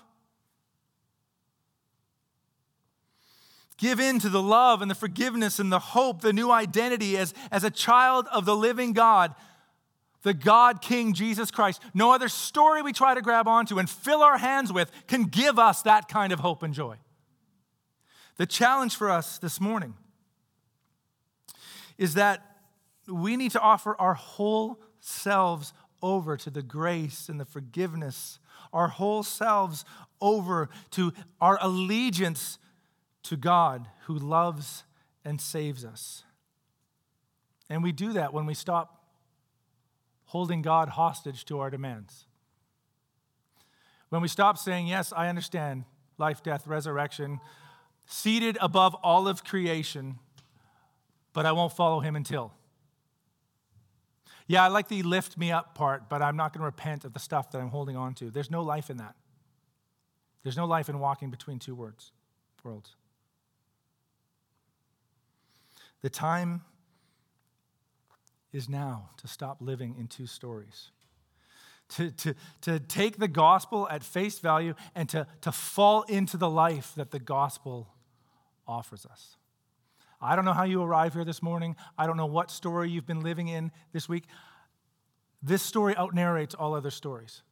Give 3.78 4.00
in 4.00 4.20
to 4.20 4.30
the 4.30 4.42
love 4.42 4.82
and 4.82 4.90
the 4.90 4.96
forgiveness 4.96 5.60
and 5.60 5.72
the 5.72 5.80
hope, 5.80 6.22
the 6.22 6.34
new 6.34 6.52
identity 6.52 7.16
as, 7.16 7.34
as 7.52 7.64
a 7.64 7.70
child 7.70 8.28
of 8.34 8.46
the 8.46 8.56
living 8.56 8.92
God, 8.94 9.36
the 10.24 10.34
God 10.34 10.82
King 10.82 11.14
Jesus 11.14 11.52
Christ. 11.52 11.82
No 11.94 12.12
other 12.12 12.28
story 12.28 12.82
we 12.82 12.92
try 12.92 13.14
to 13.14 13.22
grab 13.22 13.48
onto 13.48 13.78
and 13.78 13.88
fill 13.88 14.24
our 14.24 14.40
hands 14.40 14.74
with 14.74 14.92
can 15.08 15.26
give 15.26 15.60
us 15.60 15.84
that 15.84 16.08
kind 16.08 16.34
of 16.34 16.40
hope 16.40 16.64
and 16.64 16.74
joy. 16.74 16.98
The 18.38 18.48
challenge 18.48 18.96
for 18.96 19.12
us 19.12 19.38
this 19.38 19.62
morning 19.62 19.94
is 22.00 22.16
that 22.16 22.57
we 23.08 23.36
need 23.36 23.52
to 23.52 23.62
offer 23.62 23.96
our 24.00 24.14
whole 24.14 24.80
selves 25.00 25.74
over 26.02 26.38
to 26.38 26.50
the 26.50 26.62
grace 26.62 27.30
and 27.30 27.40
the 27.40 27.46
forgiveness, 27.46 28.40
our 28.72 28.88
whole 28.88 29.24
selves 29.24 29.86
over 30.22 30.70
to 30.92 31.14
our 31.42 31.58
allegiance 31.62 32.60
to 33.24 33.36
God 33.36 33.88
who 34.06 34.18
loves 34.18 34.84
and 35.26 35.42
saves 35.42 35.84
us. 35.84 36.24
And 37.70 37.84
we 37.84 37.92
do 37.92 38.14
that 38.14 38.34
when 38.34 38.46
we 38.46 38.54
stop 38.54 39.04
holding 40.26 40.62
God 40.62 40.90
hostage 40.90 41.46
to 41.46 41.60
our 41.60 41.70
demands. 41.70 42.26
When 44.10 44.22
we 44.22 44.28
stop 44.28 44.58
saying, 44.58 44.88
Yes, 44.88 45.12
I 45.16 45.28
understand 45.28 45.84
life, 46.18 46.42
death, 46.42 46.66
resurrection, 46.68 47.40
seated 48.06 48.58
above 48.62 48.96
all 48.96 49.28
of 49.28 49.44
creation, 49.44 50.20
but 51.34 51.46
I 51.46 51.52
won't 51.52 51.74
follow 51.74 52.00
him 52.00 52.16
until. 52.16 52.54
Yeah, 54.48 54.64
I 54.64 54.68
like 54.70 54.88
the 54.88 55.04
lift 55.04 55.38
me 55.38 55.52
up 55.52 55.76
part, 55.76 56.08
but 56.10 56.22
I'm 56.22 56.38
not 56.38 56.54
going 56.54 56.62
to 56.62 56.66
repent 56.66 57.04
of 57.04 57.14
the 57.14 57.20
stuff 57.20 57.52
that 57.52 57.60
I'm 57.60 57.70
holding 57.70 57.98
on 57.98 58.14
to. 58.16 58.32
There's 58.32 58.50
no 58.50 58.64
life 58.64 58.90
in 58.90 58.98
that. 58.98 59.16
There's 60.44 60.56
no 60.56 60.66
life 60.66 60.88
in 60.88 61.00
walking 61.00 61.30
between 61.30 61.60
two 61.60 61.76
words, 61.76 62.12
worlds. 62.64 62.96
The 66.02 66.10
time 66.10 66.62
is 68.54 68.70
now 68.70 69.10
to 69.18 69.28
stop 69.28 69.58
living 69.62 69.96
in 70.00 70.08
two 70.08 70.28
stories. 70.28 70.92
To, 71.96 72.12
to, 72.12 72.36
to 72.62 72.80
take 72.80 73.18
the 73.18 73.30
gospel 73.30 73.88
at 73.90 74.04
face 74.04 74.40
value 74.40 74.74
and 74.94 75.08
to, 75.10 75.26
to 75.42 75.54
fall 75.54 76.04
into 76.04 76.36
the 76.36 76.50
life 76.50 76.94
that 76.96 77.12
the 77.12 77.20
gospel 77.20 77.88
offers 78.68 79.06
us. 79.06 79.37
I 80.20 80.36
don't 80.36 80.46
know 80.46 80.54
how 80.54 80.64
you 80.64 80.82
arrive 80.82 81.14
here 81.14 81.26
this 81.26 81.44
morning. 81.44 81.76
I 81.98 82.08
don't 82.08 82.18
know 82.18 82.26
what 82.26 82.50
story 82.50 82.90
you've 82.90 83.06
been 83.06 83.22
living 83.22 83.48
in 83.48 83.72
this 83.94 84.10
week. 84.10 84.26
this 85.44 85.62
story 85.62 85.94
outnarrates 85.94 86.56
all 86.58 86.74
other 86.74 86.90
stories. 86.90 87.44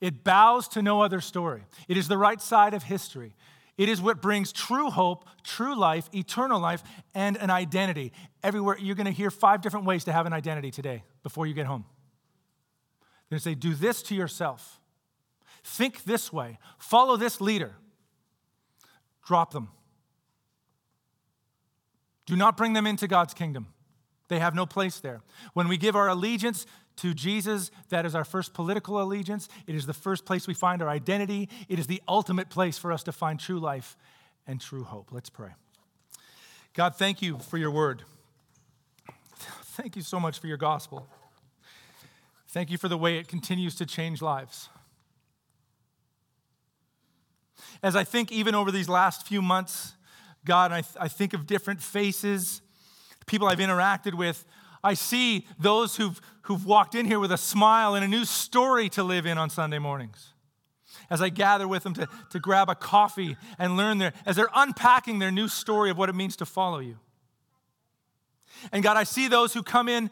It 0.00 0.24
bows 0.24 0.66
to 0.68 0.82
no 0.82 1.02
other 1.02 1.20
story. 1.20 1.64
It 1.86 1.98
is 1.98 2.08
the 2.08 2.16
right 2.16 2.40
side 2.40 2.72
of 2.72 2.84
history. 2.84 3.34
It 3.76 3.88
is 3.88 4.00
what 4.00 4.22
brings 4.22 4.52
true 4.52 4.90
hope, 4.90 5.26
true 5.42 5.74
life, 5.74 6.08
eternal 6.14 6.60
life, 6.60 6.82
and 7.14 7.36
an 7.36 7.50
identity. 7.50 8.12
Everywhere, 8.42 8.76
you're 8.78 8.94
going 8.94 9.06
to 9.06 9.12
hear 9.12 9.30
five 9.30 9.60
different 9.60 9.86
ways 9.86 10.04
to 10.04 10.12
have 10.12 10.26
an 10.26 10.32
identity 10.32 10.70
today 10.70 11.04
before 11.22 11.46
you 11.46 11.54
get 11.54 11.66
home. 11.66 11.84
To 13.30 13.38
say, 13.38 13.54
do 13.54 13.74
this 13.74 14.02
to 14.04 14.14
yourself. 14.14 14.80
Think 15.62 16.04
this 16.04 16.32
way. 16.32 16.58
Follow 16.78 17.16
this 17.16 17.40
leader. 17.40 17.76
Drop 19.24 19.52
them. 19.52 19.68
Do 22.30 22.36
not 22.36 22.56
bring 22.56 22.74
them 22.74 22.86
into 22.86 23.08
God's 23.08 23.34
kingdom. 23.34 23.66
They 24.28 24.38
have 24.38 24.54
no 24.54 24.64
place 24.64 25.00
there. 25.00 25.20
When 25.52 25.66
we 25.66 25.76
give 25.76 25.96
our 25.96 26.08
allegiance 26.08 26.64
to 26.98 27.12
Jesus, 27.12 27.72
that 27.88 28.06
is 28.06 28.14
our 28.14 28.24
first 28.24 28.54
political 28.54 29.02
allegiance. 29.02 29.48
It 29.66 29.74
is 29.74 29.84
the 29.84 29.92
first 29.92 30.24
place 30.24 30.46
we 30.46 30.54
find 30.54 30.80
our 30.80 30.88
identity. 30.88 31.48
It 31.68 31.80
is 31.80 31.88
the 31.88 32.00
ultimate 32.06 32.48
place 32.48 32.78
for 32.78 32.92
us 32.92 33.02
to 33.02 33.10
find 33.10 33.40
true 33.40 33.58
life 33.58 33.96
and 34.46 34.60
true 34.60 34.84
hope. 34.84 35.08
Let's 35.10 35.28
pray. 35.28 35.48
God, 36.72 36.94
thank 36.94 37.20
you 37.20 37.40
for 37.40 37.58
your 37.58 37.72
word. 37.72 38.04
Thank 39.36 39.96
you 39.96 40.02
so 40.02 40.20
much 40.20 40.38
for 40.38 40.46
your 40.46 40.56
gospel. 40.56 41.08
Thank 42.46 42.70
you 42.70 42.78
for 42.78 42.86
the 42.86 42.96
way 42.96 43.18
it 43.18 43.26
continues 43.26 43.74
to 43.74 43.86
change 43.86 44.22
lives. 44.22 44.68
As 47.82 47.96
I 47.96 48.04
think, 48.04 48.30
even 48.30 48.54
over 48.54 48.70
these 48.70 48.88
last 48.88 49.26
few 49.26 49.42
months, 49.42 49.94
God, 50.44 50.72
I, 50.72 50.80
th- 50.80 50.96
I 50.98 51.08
think 51.08 51.34
of 51.34 51.46
different 51.46 51.82
faces, 51.82 52.62
people 53.26 53.48
I've 53.48 53.58
interacted 53.58 54.14
with. 54.14 54.44
I 54.82 54.94
see 54.94 55.46
those 55.58 55.96
who've, 55.96 56.20
who've 56.42 56.64
walked 56.64 56.94
in 56.94 57.06
here 57.06 57.20
with 57.20 57.32
a 57.32 57.38
smile 57.38 57.94
and 57.94 58.04
a 58.04 58.08
new 58.08 58.24
story 58.24 58.88
to 58.90 59.02
live 59.02 59.26
in 59.26 59.36
on 59.38 59.50
Sunday 59.50 59.78
mornings. 59.78 60.32
As 61.10 61.20
I 61.20 61.28
gather 61.28 61.68
with 61.68 61.82
them 61.82 61.94
to, 61.94 62.08
to 62.30 62.38
grab 62.38 62.68
a 62.68 62.74
coffee 62.74 63.36
and 63.58 63.76
learn 63.76 63.98
their, 63.98 64.12
as 64.24 64.36
they're 64.36 64.48
unpacking 64.54 65.18
their 65.18 65.30
new 65.30 65.48
story 65.48 65.90
of 65.90 65.98
what 65.98 66.08
it 66.08 66.14
means 66.14 66.36
to 66.36 66.46
follow 66.46 66.78
you. 66.78 66.98
And 68.72 68.82
God, 68.82 68.96
I 68.96 69.04
see 69.04 69.28
those 69.28 69.54
who 69.54 69.62
come 69.62 69.88
in 69.88 70.10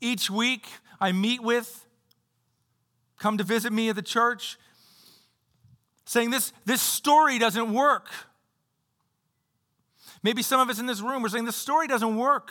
each 0.00 0.30
week, 0.30 0.66
I 1.00 1.12
meet 1.12 1.42
with, 1.42 1.86
come 3.18 3.38
to 3.38 3.44
visit 3.44 3.72
me 3.72 3.88
at 3.88 3.96
the 3.96 4.02
church, 4.02 4.58
saying, 6.04 6.30
This, 6.30 6.52
this 6.64 6.82
story 6.82 7.38
doesn't 7.38 7.72
work. 7.72 8.08
Maybe 10.24 10.42
some 10.42 10.58
of 10.58 10.70
us 10.70 10.80
in 10.80 10.86
this 10.86 11.00
room 11.00 11.24
are 11.24 11.28
saying, 11.28 11.44
This 11.44 11.54
story 11.54 11.86
doesn't 11.86 12.16
work. 12.16 12.50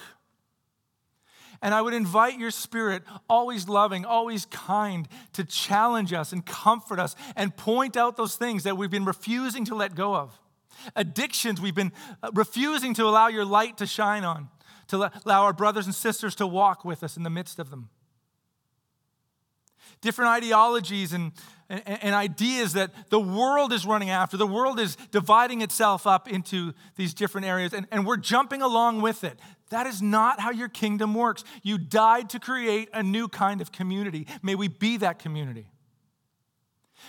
And 1.61 1.73
I 1.73 1.81
would 1.81 1.93
invite 1.93 2.37
your 2.37 2.51
spirit, 2.51 3.03
always 3.29 3.67
loving, 3.67 4.05
always 4.05 4.45
kind, 4.45 5.07
to 5.33 5.43
challenge 5.43 6.13
us 6.13 6.31
and 6.33 6.45
comfort 6.45 6.99
us 6.99 7.15
and 7.35 7.55
point 7.55 7.97
out 7.97 8.15
those 8.15 8.35
things 8.35 8.63
that 8.63 8.77
we've 8.77 8.91
been 8.91 9.05
refusing 9.05 9.65
to 9.65 9.75
let 9.75 9.95
go 9.95 10.13
of. 10.13 10.37
Addictions 10.95 11.61
we've 11.61 11.75
been 11.75 11.93
uh, 12.21 12.31
refusing 12.33 12.93
to 12.95 13.05
allow 13.05 13.27
your 13.27 13.45
light 13.45 13.77
to 13.77 13.87
shine 13.87 14.23
on, 14.23 14.49
to 14.87 15.09
allow 15.25 15.43
our 15.43 15.53
brothers 15.53 15.85
and 15.85 15.95
sisters 15.95 16.35
to 16.35 16.45
walk 16.45 16.83
with 16.83 17.01
us 17.01 17.17
in 17.17 17.23
the 17.23 17.29
midst 17.29 17.59
of 17.59 17.69
them 17.69 17.89
different 20.03 20.31
ideologies 20.31 21.13
and, 21.13 21.31
and, 21.69 21.81
and, 21.87 22.13
ideas 22.13 22.73
that 22.73 22.91
the 23.09 23.19
world 23.19 23.71
is 23.71 23.85
running 23.85 24.09
after. 24.09 24.35
The 24.37 24.45
world 24.45 24.79
is 24.79 24.97
dividing 25.11 25.61
itself 25.61 26.05
up 26.05 26.29
into 26.29 26.73
these 26.97 27.13
different 27.13 27.47
areas, 27.47 27.73
and, 27.73 27.87
and 27.89 28.05
we're 28.05 28.17
jumping 28.17 28.61
along 28.61 29.01
with 29.01 29.23
it. 29.23 29.39
That 29.69 29.87
is 29.87 30.01
not 30.01 30.41
how 30.41 30.51
your 30.51 30.67
kingdom 30.67 31.15
works. 31.15 31.43
You 31.63 31.77
died 31.77 32.29
to 32.31 32.39
create 32.39 32.89
a 32.93 33.01
new 33.01 33.29
kind 33.29 33.61
of 33.61 33.71
community. 33.71 34.27
May 34.43 34.55
we 34.55 34.67
be 34.67 34.97
that 34.97 35.17
community. 35.17 35.67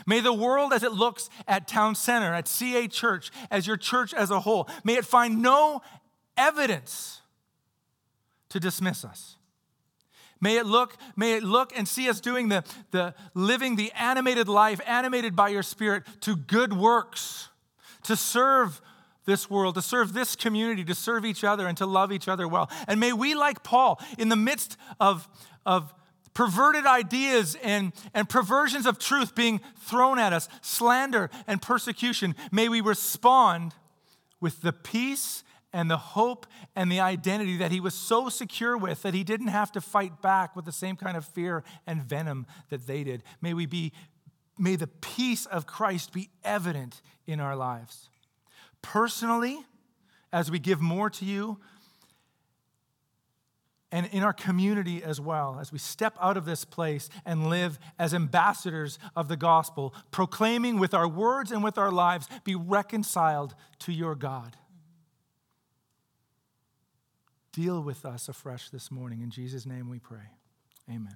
May 0.07 0.21
the 0.21 0.33
world 0.33 0.73
as 0.73 0.83
it 0.83 0.93
looks 0.93 1.29
at 1.47 1.69
Town 1.69 1.95
Center, 1.95 2.33
at 2.33 2.49
CA 2.49 2.89
Church, 2.89 3.31
as 3.51 3.67
your 3.67 3.77
church 3.77 4.15
as 4.15 4.31
a 4.31 4.41
whole, 4.41 4.69
may 4.85 4.95
it 4.95 5.05
find 5.05 5.43
no 5.43 5.83
evidence 6.37 7.21
to 8.51 8.61
dismiss 8.61 9.05
us. 9.05 9.37
May 10.45 10.59
it 10.59 10.67
look, 10.67 10.99
may 11.17 11.39
it 11.39 11.43
look 11.43 11.73
and 11.75 11.89
see 11.89 12.07
us 12.11 12.21
doing 12.21 12.51
the, 12.51 12.65
the 12.91 13.15
living 13.33 13.77
the 13.77 13.91
animated 13.93 14.47
life, 14.47 14.79
animated 14.87 15.35
by 15.35 15.49
your 15.49 15.63
spirit, 15.63 16.03
to 16.21 16.37
good 16.37 16.75
works, 16.75 17.49
to 18.03 18.15
serve 18.15 18.83
this 19.25 19.49
world, 19.49 19.77
to 19.77 19.81
serve 19.81 20.13
this 20.13 20.37
community, 20.37 20.85
to 20.85 20.95
serve 20.95 21.25
each 21.25 21.45
other, 21.45 21.67
and 21.67 21.79
to 21.79 21.87
love 21.87 22.13
each 22.13 22.29
other 22.29 22.47
well. 22.47 22.71
And 22.87 23.01
may 23.01 23.15
we, 23.15 23.35
like 23.35 23.63
Paul, 23.63 23.99
in 24.19 24.29
the 24.29 24.37
midst 24.37 24.77
of, 25.01 25.27
of 25.65 25.95
perverted 26.35 26.85
ideas 26.85 27.57
and, 27.63 27.95
and 28.13 28.29
perversions 28.29 28.85
of 28.85 28.99
truth 28.99 29.35
being 29.35 29.63
thrown 29.79 30.19
at 30.19 30.35
us, 30.35 30.51
slander 30.61 31.31
and 31.47 31.63
persecution, 31.63 32.35
may 32.53 32.69
we 32.69 32.83
respond 32.83 33.73
with 34.43 34.61
the 34.61 34.75
peace 34.75 35.43
and 35.75 35.91
the 35.91 35.99
hope 35.99 36.47
and 36.77 36.91
the 36.91 37.01
identity 37.01 37.57
that 37.57 37.73
he 37.73 37.81
was 37.81 37.95
so 37.95 38.29
secure 38.29 38.79
with 38.79 39.03
that 39.03 39.13
he 39.13 39.25
didn't 39.25 39.49
have 39.49 39.73
to 39.73 39.81
fight 39.81 40.23
back 40.23 40.55
with 40.55 40.65
the 40.65 40.73
same 40.73 40.95
kind 40.95 41.17
of 41.17 41.27
fear 41.27 41.65
and 41.85 42.01
venom 42.01 42.47
that 42.71 42.87
they 42.87 43.03
did. 43.03 43.25
May 43.43 43.53
we 43.53 43.67
be 43.67 43.93
may 44.57 44.77
the 44.77 44.87
peace 44.87 45.47
of 45.47 45.67
Christ 45.67 46.13
be 46.13 46.31
evident 46.45 47.03
in 47.27 47.41
our 47.41 47.57
lives. 47.57 48.09
Personally, 48.83 49.59
as 50.33 50.49
we 50.49 50.61
give 50.61 50.81
more 50.81 51.11
to 51.11 51.25
you, 51.25 51.59
and 53.91 54.07
in 54.07 54.23
our 54.23 54.33
community 54.33 55.03
as 55.03 55.21
well, 55.21 55.59
as 55.61 55.73
we 55.73 55.79
step 55.79 56.17
out 56.21 56.37
of 56.37 56.45
this 56.45 56.65
place 56.65 57.09
and 57.25 57.49
live 57.49 57.81
as 57.99 58.15
ambassadors 58.15 58.99
of 59.17 59.27
the 59.27 59.37
gospel, 59.37 59.93
proclaiming 60.13 60.79
with 60.79 60.95
our 60.95 61.09
words 61.09 61.51
and 61.51 61.65
with 61.65 61.79
our 61.79 61.91
lives, 61.91 62.29
be 62.45 62.55
reconciled 62.55 63.55
to 63.81 63.93
your 63.93 64.15
God. 64.15 64.57
Deal 67.55 67.81
with 67.81 68.05
us 68.05 68.29
afresh 68.29 68.71
this 68.71 68.91
morning. 68.91 69.23
In 69.23 69.31
Jesus' 69.31 69.65
name 69.65 69.89
we 69.89 70.01
pray. 70.01 70.33
Amen. 70.91 71.15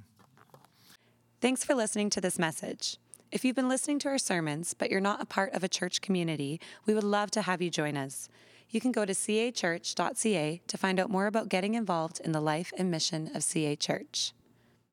Thanks 1.40 1.64
for 1.64 1.74
listening 1.74 2.10
to 2.10 2.20
this 2.20 2.38
message. 2.38 2.96
If 3.32 3.44
you've 3.44 3.56
been 3.56 3.68
listening 3.68 3.98
to 4.00 4.08
our 4.08 4.18
sermons, 4.18 4.72
but 4.72 4.88
you're 4.88 5.00
not 5.00 5.20
a 5.20 5.26
part 5.26 5.52
of 5.52 5.64
a 5.64 5.68
church 5.68 6.00
community, 6.00 6.60
we 6.86 6.94
would 6.94 7.02
love 7.02 7.32
to 7.32 7.42
have 7.42 7.60
you 7.60 7.70
join 7.70 7.96
us. 7.96 8.28
You 8.70 8.80
can 8.80 8.92
go 8.92 9.04
to 9.04 9.12
cachurch.ca 9.12 10.60
to 10.64 10.78
find 10.78 11.00
out 11.00 11.10
more 11.10 11.26
about 11.26 11.48
getting 11.48 11.74
involved 11.74 12.20
in 12.24 12.30
the 12.30 12.40
life 12.40 12.72
and 12.78 12.88
mission 12.88 13.34
of 13.34 13.42
CA 13.42 13.74
Church. 13.74 14.32